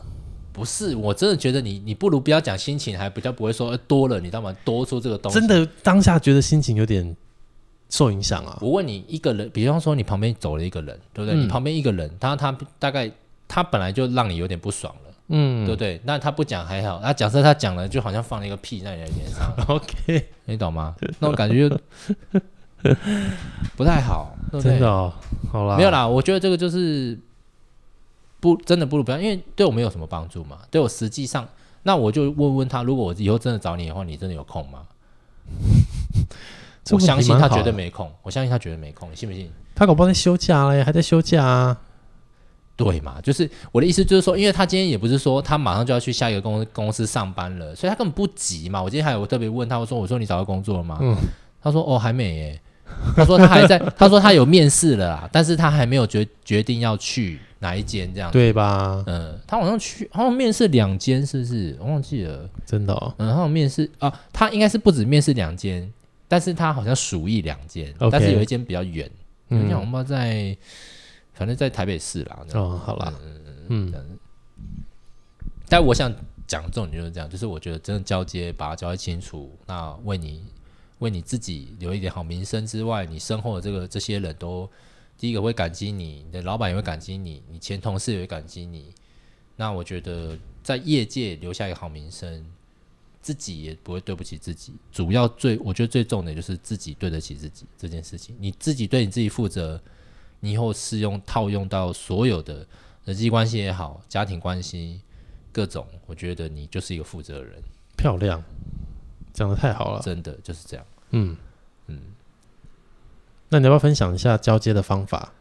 [0.55, 4.55] 不是，我真的觉得你，你不如不要讲心情，还比较不会说多了，你知道吗？
[4.65, 7.17] 多出这个东西，真的当下觉得心情有点
[7.91, 8.57] 受影响啊。
[8.61, 11.37] 我问你，一个人，比方说你旁边走了一个人，对不对？
[11.37, 13.11] 嗯、你旁边一个人，他他大概
[13.49, 16.01] 他本来就让你有点不爽了，嗯，对不对？
[16.05, 20.95] 那他不讲还好，那假设他讲了，就好像放了一个屁在你的脸上，OK，你懂吗？
[21.19, 21.77] 那种感觉就
[23.77, 24.71] 不太好，对不对？
[24.71, 25.13] 真的哦，
[25.51, 27.19] 好啦，没有啦，我觉得这个就是。
[28.45, 30.59] 不，真的不如不要，因为对我没有什么帮助嘛。
[30.71, 31.49] 对我实际上，
[31.85, 34.81] 那我就问问他，如果我以后真的找你的话，你真的有空吗？
[36.91, 39.51] 我相信他绝对没空，我相信他绝对没空，你信不信？
[39.75, 41.79] 他搞不好在休假嘞，还在休假啊？
[42.77, 43.19] 对嘛？
[43.23, 48.83] 就是我的意思，就是说，因为他今天也不是说他马上就要去下一个公公司上班了，所以他根本不急嘛。
[48.83, 51.17] 我今天还有特别问他，我说：“我说你找到工作了吗？”嗯，
[51.63, 52.61] 他说：“哦，还没耶。”
[53.17, 58.37] 他说：“他还在， 他说他有面试了啦，但是他还没有决决定要去。”哪一间这样子？
[58.39, 59.03] 对吧？
[59.07, 61.75] 嗯，他好像去，好像面试两间，是不是？
[61.81, 63.15] 我忘记了，真的、哦。
[63.17, 65.91] 嗯，他有面试啊，他应该是不止面试两间，
[66.29, 69.11] 但是他好像属意两间.但是有一间比较远，
[69.49, 70.55] 嗯，像我们在，
[71.33, 72.39] 反正在台北市啦。
[72.53, 74.19] 哦，好啦，嗯嗯嗯。
[75.67, 76.15] 但我想
[76.47, 80.45] 讲重点就是这样，就是我觉得真的交接，把它交接清楚，那为你
[80.99, 84.69] 为你自己留一点好名声之外，你身后的这个这些人都。
[85.17, 88.93] 第一个会感激你，你的老板也会感激你，你前同事也会感激你。
[89.57, 92.45] 那我觉得在业界留下一个好名声，
[93.23, 94.75] 自己也不会对不起自己。
[94.91, 98.37] 主要最我觉得最重的就是自己对得起自己这件事情。
[98.39, 99.81] 你自己对你自己负责，
[100.41, 102.67] 你以后适用套用到所有的
[103.05, 105.01] 人际关系也好，家庭关系
[105.53, 107.63] 各种，我觉得你就是一个负责人。
[107.97, 108.43] 漂亮，
[109.33, 110.85] 讲的太好了，真的就是这样。
[111.11, 111.37] 嗯
[111.87, 112.01] 嗯。
[113.55, 115.33] 那你要不要分享一下交接的方法？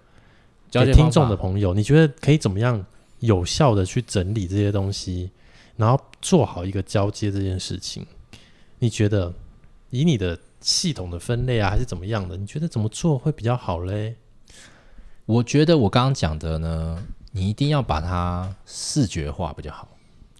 [0.69, 2.85] 交接听众的朋友，你觉得可以怎么样
[3.21, 5.31] 有效的去整理这些东西，
[5.77, 8.05] 然后做好一个交接这件事情？
[8.77, 9.33] 你觉得
[9.89, 12.37] 以你的系统的分类啊，还是怎么样的？
[12.37, 14.13] 你觉得怎么做会比较好嘞？
[15.25, 19.87] 我觉得我刚刚讲的呢，你一定要把它视觉化比较好。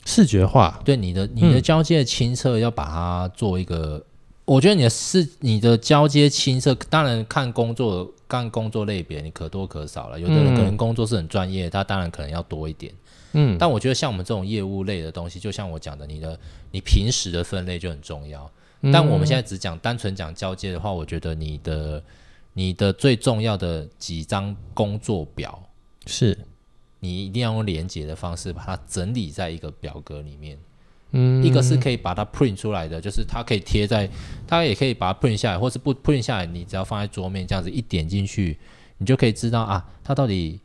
[0.06, 4.04] 视觉化，对你的你的交接清澈要把它做一个，嗯、
[4.46, 10.20] 我觉得你的是你的交接清册，当然看工作干工作类别，你可多可少了。
[10.20, 12.94] 有的人可能工作是很专业，他当然可能要多一点。
[13.34, 16.40] 嗯，但我觉得像我们这种业务类的东西，就像我讲的，你的
[16.72, 18.50] 你平时的分类就很重要。
[18.92, 22.04] 但我们现在只讲单纯讲交接的话，我觉得你的
[22.54, 25.62] 你的最重要的几张工作表
[26.06, 26.38] 是。
[27.00, 30.58] 你一定要用连接的方式把它整理在一个表格里面，
[31.14, 34.10] 嗯，一个是可以把它 print 出来的，就是它可以贴在，
[34.46, 38.58] 它也可以把它 print 下来，或是不 print 下来，你只要放在桌面这样子一点进去，
[38.98, 40.60] 你就可以知道啊，它到底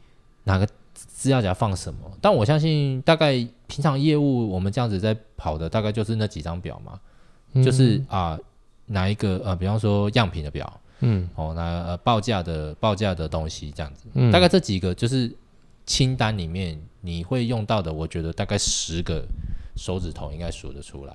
[0.45, 2.01] 哪个资料夹放什么。
[2.21, 3.33] 但我相信大概
[3.67, 6.99] 平常业务我们这样子在跑的，大概就是那几张表嘛，
[7.53, 8.39] 嗯、就是啊
[8.87, 15.31] 哪一个呃，比方说样品的表，嗯，哦，那呃报价的报价的东西这样子，嗯，大概这几个就是。
[15.87, 19.27] 清单里面你会用到的，我觉得大概十个
[19.79, 21.15] 手指头应该数得出来，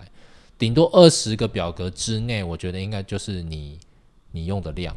[0.57, 3.78] 顶多二十个表格之内，我觉得应该就是你
[4.32, 4.95] 你用的量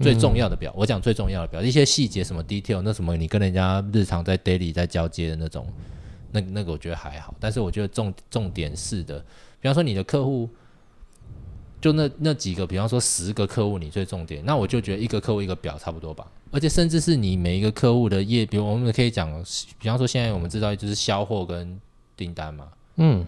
[0.00, 0.72] 最重要的表。
[0.72, 5.66] 嗯、我讲最重要的表，一些细节什么 detail，那什么你跟人家日常在 daily 在交接的那种，
[6.32, 7.34] 那那个我觉得还好。
[7.38, 9.20] 但是我觉得重重点是的，
[9.60, 10.48] 比方说你的客户。
[11.80, 16.26] 就那那几个，比方说十个客户，你最重点，那我就觉得一个客户一个表差不多吧。
[16.50, 19.30] 而且甚至是你每一个客户的业，比如我们可以讲，
[19.78, 21.78] 比方说现在我们知道就是销货跟
[22.16, 23.24] 订单嘛，嗯，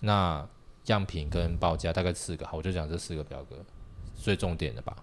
[0.00, 0.46] 那
[0.86, 3.56] 样品跟报价大概四个，好，我就讲这四个表格
[4.14, 4.96] 最重点的吧。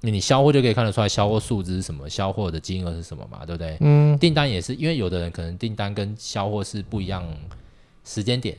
[0.00, 3.76] 你销货就可以看得出来销货数字是什么，销货的金额是什么嘛，对不对？
[3.80, 7.26] 嗯，订单也是，因为有的人可能订单跟销货是不一样
[8.04, 8.56] 时间点，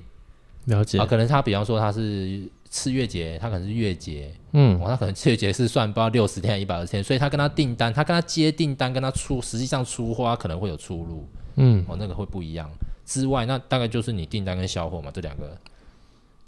[0.66, 2.50] 了解啊，可能他比方说他是。
[2.70, 11.26] 次月结，他可能是月结，嗯，哦，他可能次月结是算不知道六十天还一百二十天，所以他跟他订单，他跟他接订单，跟他出实际上出货可能会有出入，
[11.56, 12.70] 嗯，哦，那个会不一样。
[13.08, 15.58] 之外，那大概就是你订单跟销货嘛，这两个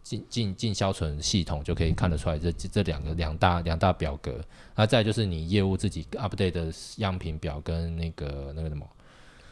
[0.03, 4.35] 进进进销存系统就可以看得出来这，这这两个两大两大表格。
[4.75, 8.85] 那再就是你业务自己 update 的样品表跟那个那个什么。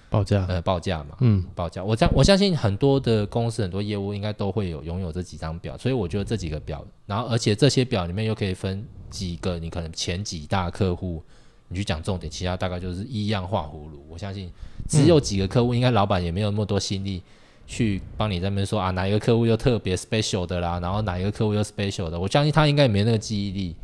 [0.10, 1.84] 报价，呃，报价嘛，嗯，报价。
[1.84, 11.22] 我相我相信很多的公司，很多业务应该都会有拥有这几张表，所以我觉得这几个表，然后而且这些表里面又可以分几个，你可能前几大客户，
[11.68, 14.08] 你去讲重点，其他大概就是一样画葫芦。
[14.10, 14.50] 我相信
[14.88, 17.22] 只有几个客户，应该老板也没有那么多心力
[17.66, 23.76] 去帮你在那边说啊，哪一个客户又特别 special 的啦，然后哪一个客户又 special 的，我相信他应该也没那个记忆力。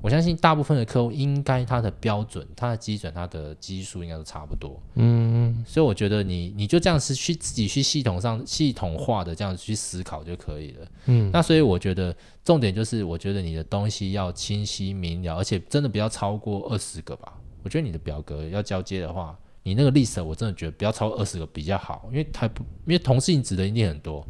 [0.00, 4.80] 我相信大部分的客户应该他的标准、他的基准、他的基数应该都差不多。
[4.94, 10.86] 嗯，所以我觉得你你就这样子去自己去系统上系统化的这样子去思考就可以了。
[11.06, 17.32] 嗯，那所以我觉得重点就是，我觉得你的东西要清晰明了，而且真的不要超过二十个吧。
[17.64, 19.36] 我觉得你的表格要交接的话，
[19.68, 24.26] 你那个 list 我真的觉得不要超过二十个比较好，因为它不因为同性质的一定很多。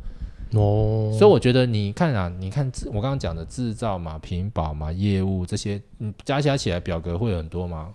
[0.53, 7.95] 哦，所以我觉得你看啊，你看我刚刚讲的制造嘛、屏保嘛、业务这些，嗯，加加起来表格会有很多吗？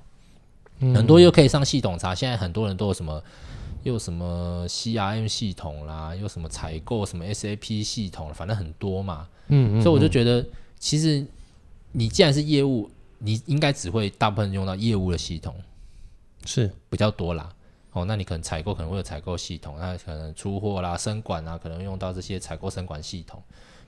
[0.79, 2.15] 嗯、很多又可以上系统查。
[2.15, 3.21] 现在很多人都有什么，
[3.83, 9.27] 又什么 CRM 系统啦，又什么采购什么 SAP 系统，反正很多嘛。
[9.49, 10.45] 嗯，嗯，嗯，所以我就觉得，
[10.79, 11.25] 其实
[11.91, 12.89] 你既然是业务，
[13.19, 15.55] 你应该只会大部分用到业务的系统，
[16.45, 17.53] 是比较多啦。
[17.91, 23.41] 哦，那你可能采购可能会有采购系统，那可能出货啦、生管啊，可能用到这些采购生管系统。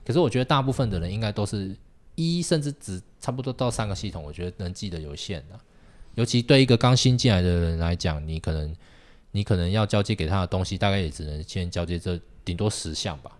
[0.04, 1.76] 可是我觉得大部分的人应该都是
[2.14, 5.58] 一甚至只差不多到三个系统，我觉得能记得有限的。
[6.14, 8.74] 尤其对一个刚新进来的人来讲，你可能
[9.32, 13.32] 你可能要交接给他的东西，大概也只能先交接这顶多十项吧，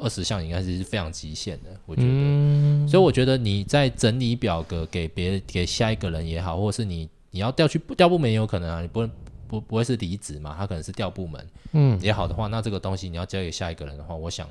[0.00, 2.08] 二十项应该是非常极限的，我觉得。
[2.10, 9.10] 嗯、所以我觉得你在整理表格给别人给下一个人也好，或者是你你要调去调部门也有可能啊，你不能。
[9.50, 10.54] 不不会是离职嘛？
[10.56, 14.48] 他可能是调部门，嗯，也好的话，那这个东西你要交给下一个人的话，我想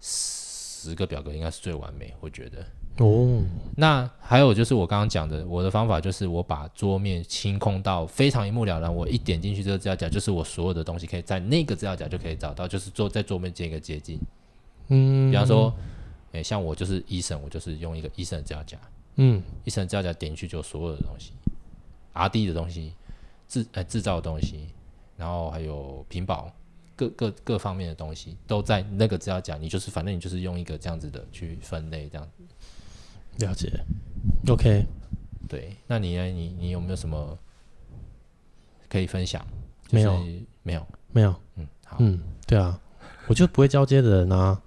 [0.00, 2.64] 十个表格应该是最完美，我觉得。
[3.04, 3.42] 哦，
[3.74, 14.20] 那还有就是我刚刚讲的，我的方法就是我把桌面清空到非常一目了然，我一点进去这个资料夹，就是我所有的东西可以在那个资料夹就可以找到，就是做在桌面建一个捷径。
[14.86, 15.74] 嗯，比方说，
[16.30, 18.78] 诶，像我就是医生，我就是用一个医生的资料夹，
[19.16, 21.32] 嗯，医生的资料夹点进去就所有的东西
[22.14, 22.92] ，RD 的东西。
[23.50, 24.68] 制呃制造的东西，
[25.16, 26.52] 然后还有屏保
[26.94, 33.46] 各各各方面的东西都在那个资料夹，你就是反正你就是用一个这样子的去分类这样子。
[33.46, 33.72] 了解
[34.50, 34.84] ，OK，
[35.48, 36.26] 对，那你呢？
[36.26, 37.38] 你你有没有什么
[38.86, 39.42] 可以分享？
[39.90, 40.18] 没有，
[40.62, 41.34] 没有，没有。
[41.56, 42.78] 嗯，好，嗯，对啊，
[43.28, 44.60] 我就不会交接的人啊。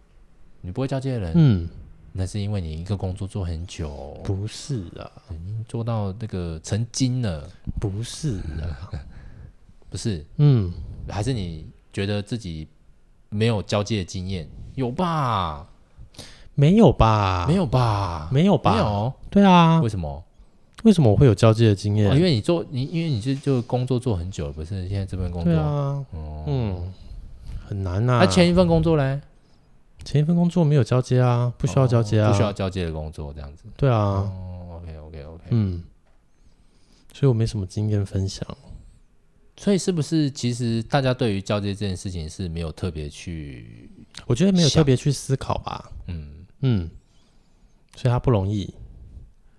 [0.61, 1.69] 你不会交接的人，嗯。
[2.13, 7.49] 那是因为你一个工作做很久，不是啊，已经做到那个成精了，
[7.79, 8.91] 不是啊。
[9.89, 10.25] 不是？
[10.37, 10.71] 嗯，
[11.09, 12.65] 还是你觉得自己
[13.27, 14.47] 没有交接的经验？
[14.75, 15.67] 有吧？
[16.55, 17.45] 没有吧？
[17.45, 18.29] 没有吧？
[18.31, 18.71] 没有吧？
[18.71, 19.13] 没有。
[19.29, 19.81] 对啊。
[19.81, 20.23] 为什么？
[20.83, 22.09] 为什么我会有交接的经验？
[22.09, 24.87] 哦，因为你做你，因为你是就工作做很久了，不是？
[24.87, 26.93] 现在这份工作，对啊，哦、嗯，
[27.67, 28.17] 很难呐、啊。
[28.19, 29.19] 那、啊、前一份工作嘞？
[30.03, 33.65] 前一份工作没有交接啊，不需要交接啊，哦、不需要交接的工作这样子。
[33.77, 33.97] 对啊。
[33.97, 35.83] 哦，OK OK OK，嗯，
[37.13, 38.45] 所以我没什么经验分享。
[39.57, 43.91] 所以是不是其实大家对于交接这件事情是没有特别去？
[44.25, 45.91] 我觉得没有特别去思考吧。
[46.07, 46.89] 嗯嗯，
[47.95, 48.73] 所以它不容易。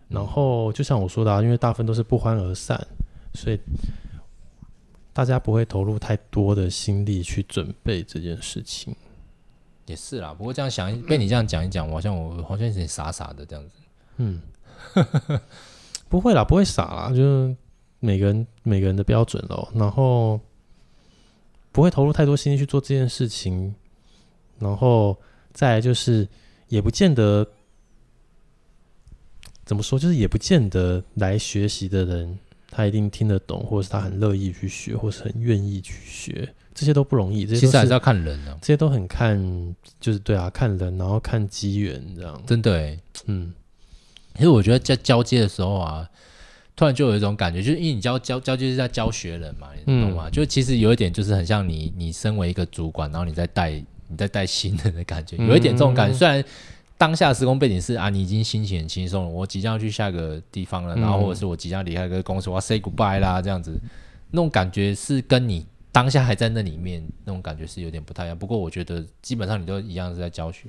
[0.09, 2.85] 然后就像我说的啊，因为大部分都是不欢而散，
[3.35, 3.59] 所以
[5.13, 8.95] 大家不会投入太多的心力去准备这件事情。
[9.87, 13.75] 也是啦，不过这样想，被你这样讲一讲，我好像我好像有点傻傻的这样子。
[14.17, 14.41] 嗯，
[16.09, 17.57] 不会啦，不会傻啦，就是
[18.01, 19.71] 每个人每个人的标准咯。
[19.75, 20.41] 然后
[21.71, 23.75] 不会投入太多心力去做这件事情，
[24.59, 25.19] 然后
[25.53, 26.29] 再来就是
[26.69, 27.47] 也不见得。
[29.65, 29.97] 怎么说？
[29.97, 32.37] 就是也不见得来学习的人，
[32.75, 37.45] 他一定听得懂，或者是他很乐意去学，或是很愿意去学，这些都不容易。
[37.45, 39.39] 这些其实还是要看人啊，这些都很看，
[40.01, 42.43] 就是对啊，看人，然后看机缘这样。
[42.47, 43.53] 真的哎，嗯，
[44.37, 46.09] 其实我觉得在交接的时候啊，
[46.75, 50.29] 突然就有一种感觉，就是因为你交交交接是在教学人嘛，你懂吗？
[50.29, 53.71] 嗯、就其实有一点就是很像你，你身为一个主管，然后你在带
[54.09, 56.43] 你在带新人的感觉，有一点这种感觉，嗯、虽然。
[57.03, 63.77] 当下时空背景是啊，你已经心情很轻松了，我即将要去下个地方了，然后或者是我即将离开个公司，我要 say goodbye 啦，这样子，
[64.31, 68.39] 那种感觉是跟你当下还在那里面那种感觉是有点不太一样。
[68.39, 70.69] 不过我觉得基本上你都一样是在教学。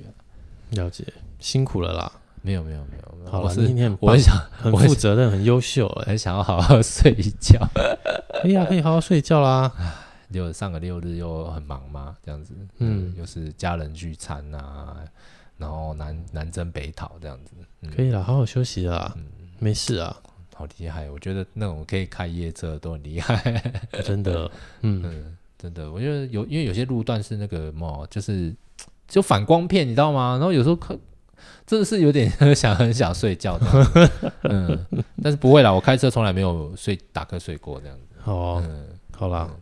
[0.70, 1.04] 了解，
[1.38, 2.10] 辛苦了啦。
[2.42, 7.64] 没有没有没有，没有好了，今天我很想很负责任，很优秀，很想要好好睡一觉。
[8.42, 9.70] 可以啊，可以好好睡一觉啦。
[10.30, 14.96] 六上个六日又很忙嘛，这样子，嗯，又是家人聚餐啊。
[15.56, 17.52] 然后南南征北讨这样子，
[17.82, 19.24] 嗯、可以了，好好休息啦，嗯、
[19.60, 20.16] 没事啊，
[20.54, 21.08] 好厉害！
[21.10, 23.62] 我觉得那种可以开夜车都很厉害，
[24.04, 24.50] 真的，
[24.82, 28.54] 嗯，嗯，真的，我觉得有，因为有些路段是那个嘛，就是
[29.06, 30.32] 就反光片，你知道吗？
[30.32, 30.98] 然后有时候可
[31.66, 34.10] 真的是有点 想很想睡觉的，
[34.42, 34.86] 嗯，
[35.22, 38.02] 但是不会啦，我开车从来没有睡打瞌睡过这样子。
[38.20, 39.56] 好、哦，嗯，好啦，嗯、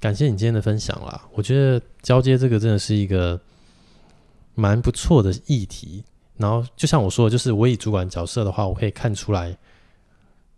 [0.00, 1.26] 感谢你今天的分享啦。
[1.32, 3.38] 我觉得交接这个真的是一个。
[4.58, 6.02] 蛮不错的议题，
[6.36, 9.56] 然后就像我说的，就是我以主管角色的话，我可以看出来，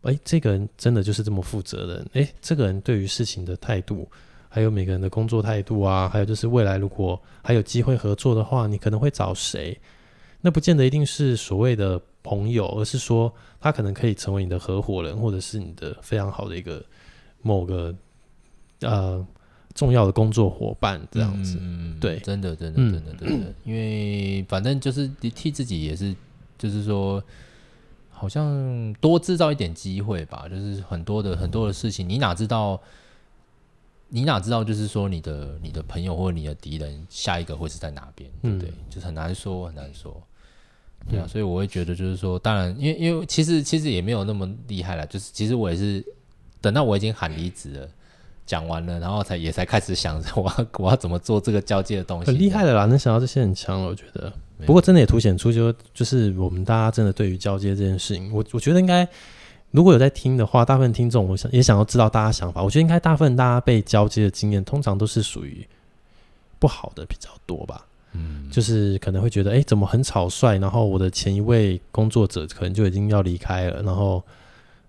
[0.00, 4.08] 哎，这个人真的就是这么负责任，哎，这个人对于事情的态度，
[4.48, 9.78] 还有每个人的工作态度啊，还有就是未来如果还有机会合作的话，你可能会找谁？
[10.40, 13.30] 那不见得一定是所谓的朋友，而是说
[13.60, 16.82] 他可能可以成为你的合伙人，或者是你的非常好的一个
[17.42, 17.94] 某个
[18.80, 19.26] 呃。
[19.74, 26.14] 重要的工作伙伴这样子，嗯、对，真的，真的，真的，真的，嗯、 因为反正就是替自己也是，
[26.58, 27.22] 就是说，
[28.10, 32.80] 好像多制造一点机会吧，就是很多的很多的事情，你哪知道，
[34.08, 38.68] 你哪知道，就是说你的你的朋友或者你的敌人下一个会是在哪边，对不对？
[38.70, 40.20] 嗯、就是很难说，很难说，
[41.08, 46.04] 对啊，所以我会觉得就是说，当然，因为因为其实其实也没有那么厉害了，就是其实我也是
[46.60, 47.88] 等到我已经喊离职了。
[48.50, 52.26] 讲完了，然后才也才开始想着我要我要怎么做这个交接的东西。
[52.26, 54.32] 很厉害的啦，能想到这些很强了，我觉得。
[54.66, 59.06] 不过真的也凸显出就就是我们大家真的对于交接这件事情，我我觉得应该
[59.70, 62.60] 如果有在听的话，大部分听众我想也想要知道大家想法。
[62.60, 65.64] 我觉得应该大部分大家被交接的经验，通常都是属于
[66.58, 67.86] 不好的比较多吧。
[68.14, 70.58] 嗯，就是可能会觉得，哎，怎么很草率？
[70.58, 74.20] 然后我的前一位工作者可能就已经要离开了，然后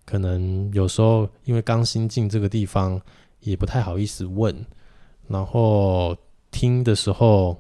[0.04, 3.00] 可能有时候因为刚新进这个地方。
[3.42, 4.66] 也不太好意思问，
[5.28, 6.16] 然后
[6.52, 7.58] 听的时候，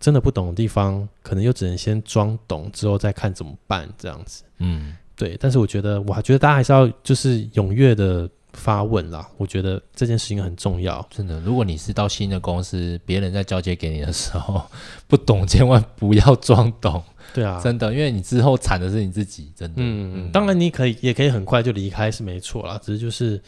[0.00, 4.44] 真的不懂的地方，可能又只能先装懂，之后再看怎么办这样子。
[4.58, 5.36] 嗯，对。
[5.40, 9.26] 但是我觉得，我还觉得大家还是要就是踊跃的发问啦。
[9.36, 11.06] 我觉得这件事情很重要。
[11.10, 14.62] 真的，如果你是到新的公司，别人在交接给你的时候
[15.06, 17.02] 不懂，千万不要装懂。
[17.32, 19.50] 对啊，真的，因为你之后惨的是你自己。
[19.56, 19.76] 真的。
[19.78, 23.40] 嗯，嗯，当然你可以也可以很快就离开是没错啦，只是就是。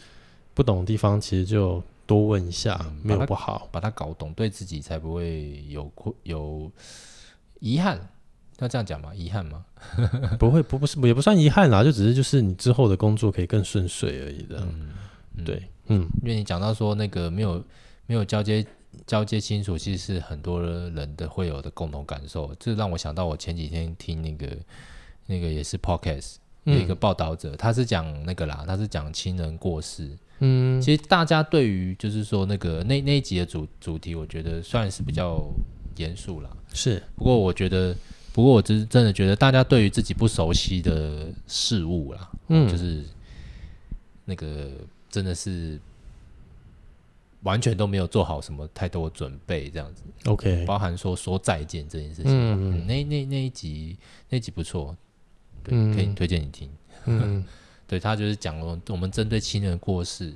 [0.53, 6.71] 不懂的地方，其实就多问一下，嗯、没有不好，把它搞懂，对自己才不会有困有
[7.59, 7.99] 遗憾。
[8.59, 9.15] 要这样讲吗？
[9.15, 9.63] 遗憾吗？
[10.37, 14.59] 不会，不不是，也不算遗憾啦，就只是就是你之后的工作可以更顺遂而已的。
[14.59, 17.63] 嗯，对，嗯，因为你讲到说那个没有
[18.05, 18.65] 没有交接
[19.07, 22.53] 交接清楚，其实是很多人的会有的共同感受。
[22.59, 24.57] 这让我想到我前几天听那个
[25.27, 26.35] 那个也是 podcast。
[26.65, 35.47] 有一个报道者，他是讲那个啦，他是讲亲人过世，嗯，其实大家对于就是说那个那那一集的主主题，我觉得算是比较
[35.97, 36.49] 严肃啦。
[36.73, 37.95] 是，不过我觉得，
[38.33, 43.03] 不过我真真的觉得，大家对于自己不熟悉的事物啦，嗯，就是
[44.25, 44.71] 那个
[45.09, 45.79] 真的是。
[47.43, 50.03] 完全都没有做好什么太多准备，这样子。
[50.25, 52.33] OK，包含说说再见这件事情。
[52.33, 53.95] 嗯，嗯那那那一集
[54.27, 54.93] 那一集不错，
[55.63, 56.69] 对，嗯、可以推荐你听。
[57.05, 57.41] 嗯，
[57.89, 60.27] 对他就是讲了我们针对亲人过世，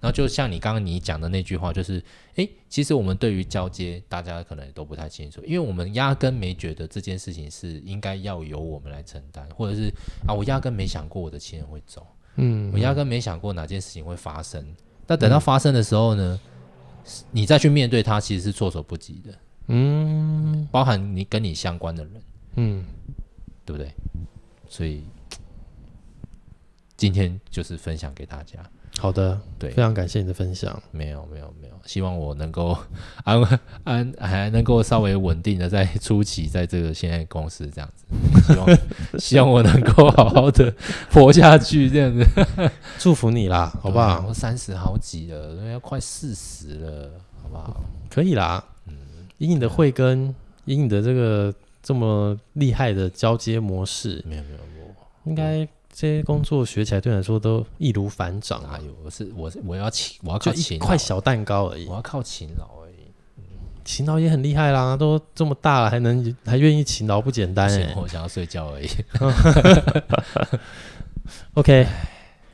[0.00, 2.00] 然后就像你刚刚你讲的那句话，就是
[2.36, 9.92] 诶，其实我们对于交接，大家可能都不太清楚，因为我们压根没觉得这件事情是应该要由我们来承担，或者是
[10.26, 12.06] 啊，我压根没想过我的亲人会走。
[12.36, 14.64] 嗯，我压根没想过哪件事情会发生。
[15.06, 16.40] 那等到发生的时候呢，
[17.04, 19.34] 嗯、你再去面对他，其实是措手不及的。
[19.68, 22.22] 嗯，包含你跟你相关的人，
[22.56, 22.84] 嗯，
[23.64, 23.90] 对不对？
[24.68, 25.02] 所以
[26.96, 28.58] 今天就是分享给大家。
[28.98, 30.80] 好的，对，非常感谢你的分享。
[30.92, 31.74] 没有，没有，没有。
[31.84, 32.78] 希望我能够
[33.24, 33.42] 安
[33.82, 38.06] 安还能够稍微稳定的在初期，在这个现在公司这样子。
[38.46, 38.78] 希望
[39.18, 40.72] 希望我能够好好的
[41.10, 42.24] 活下去，这样子。
[42.96, 44.24] 祝福你啦，好不好？
[44.28, 47.10] 我三十好几了，要快四十了，
[47.42, 47.82] 好不好？
[48.08, 48.64] 可以啦。
[48.86, 48.94] 嗯，
[49.38, 50.32] 以你的慧根，
[50.66, 55.68] 以你的这个这么厉害的交接模式，没有没有我应该。
[55.96, 58.80] 这些工作学起来对你来说都易如反掌啊！
[58.84, 61.86] 有我是我是我要勤，我要靠勤劳，一块小蛋糕而已。
[61.86, 63.12] 我要靠勤劳而已，
[63.84, 67.94] 勤劳也很厉害啦，都这么大了还能还愿意勤劳，不简单哎！
[67.96, 68.88] 我想要睡觉而已。
[71.54, 71.86] OK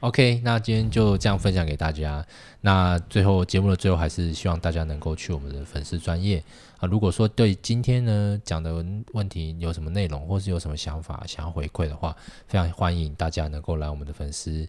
[0.00, 2.22] OK，那今天就这样分享给大家。
[2.60, 6.44] 那最后节目的最后，还是希望大家能够去我们的粉丝专页。
[6.80, 12.16] 啊，如果说对今天呢讲的问题有什么内容，或是有什么想法想要回馈的话，
[12.46, 14.66] 非常欢迎大家能够来我们的粉丝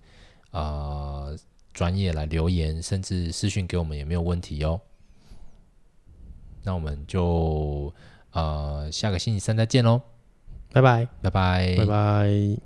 [0.51, 1.35] 呃
[1.73, 4.79] 专业来留言，甚至私讯给我们也没有问题哦。
[6.63, 7.93] 那我们就
[8.31, 10.01] 呃下个星期三再见喽，
[10.73, 12.57] 拜拜，拜拜，拜拜。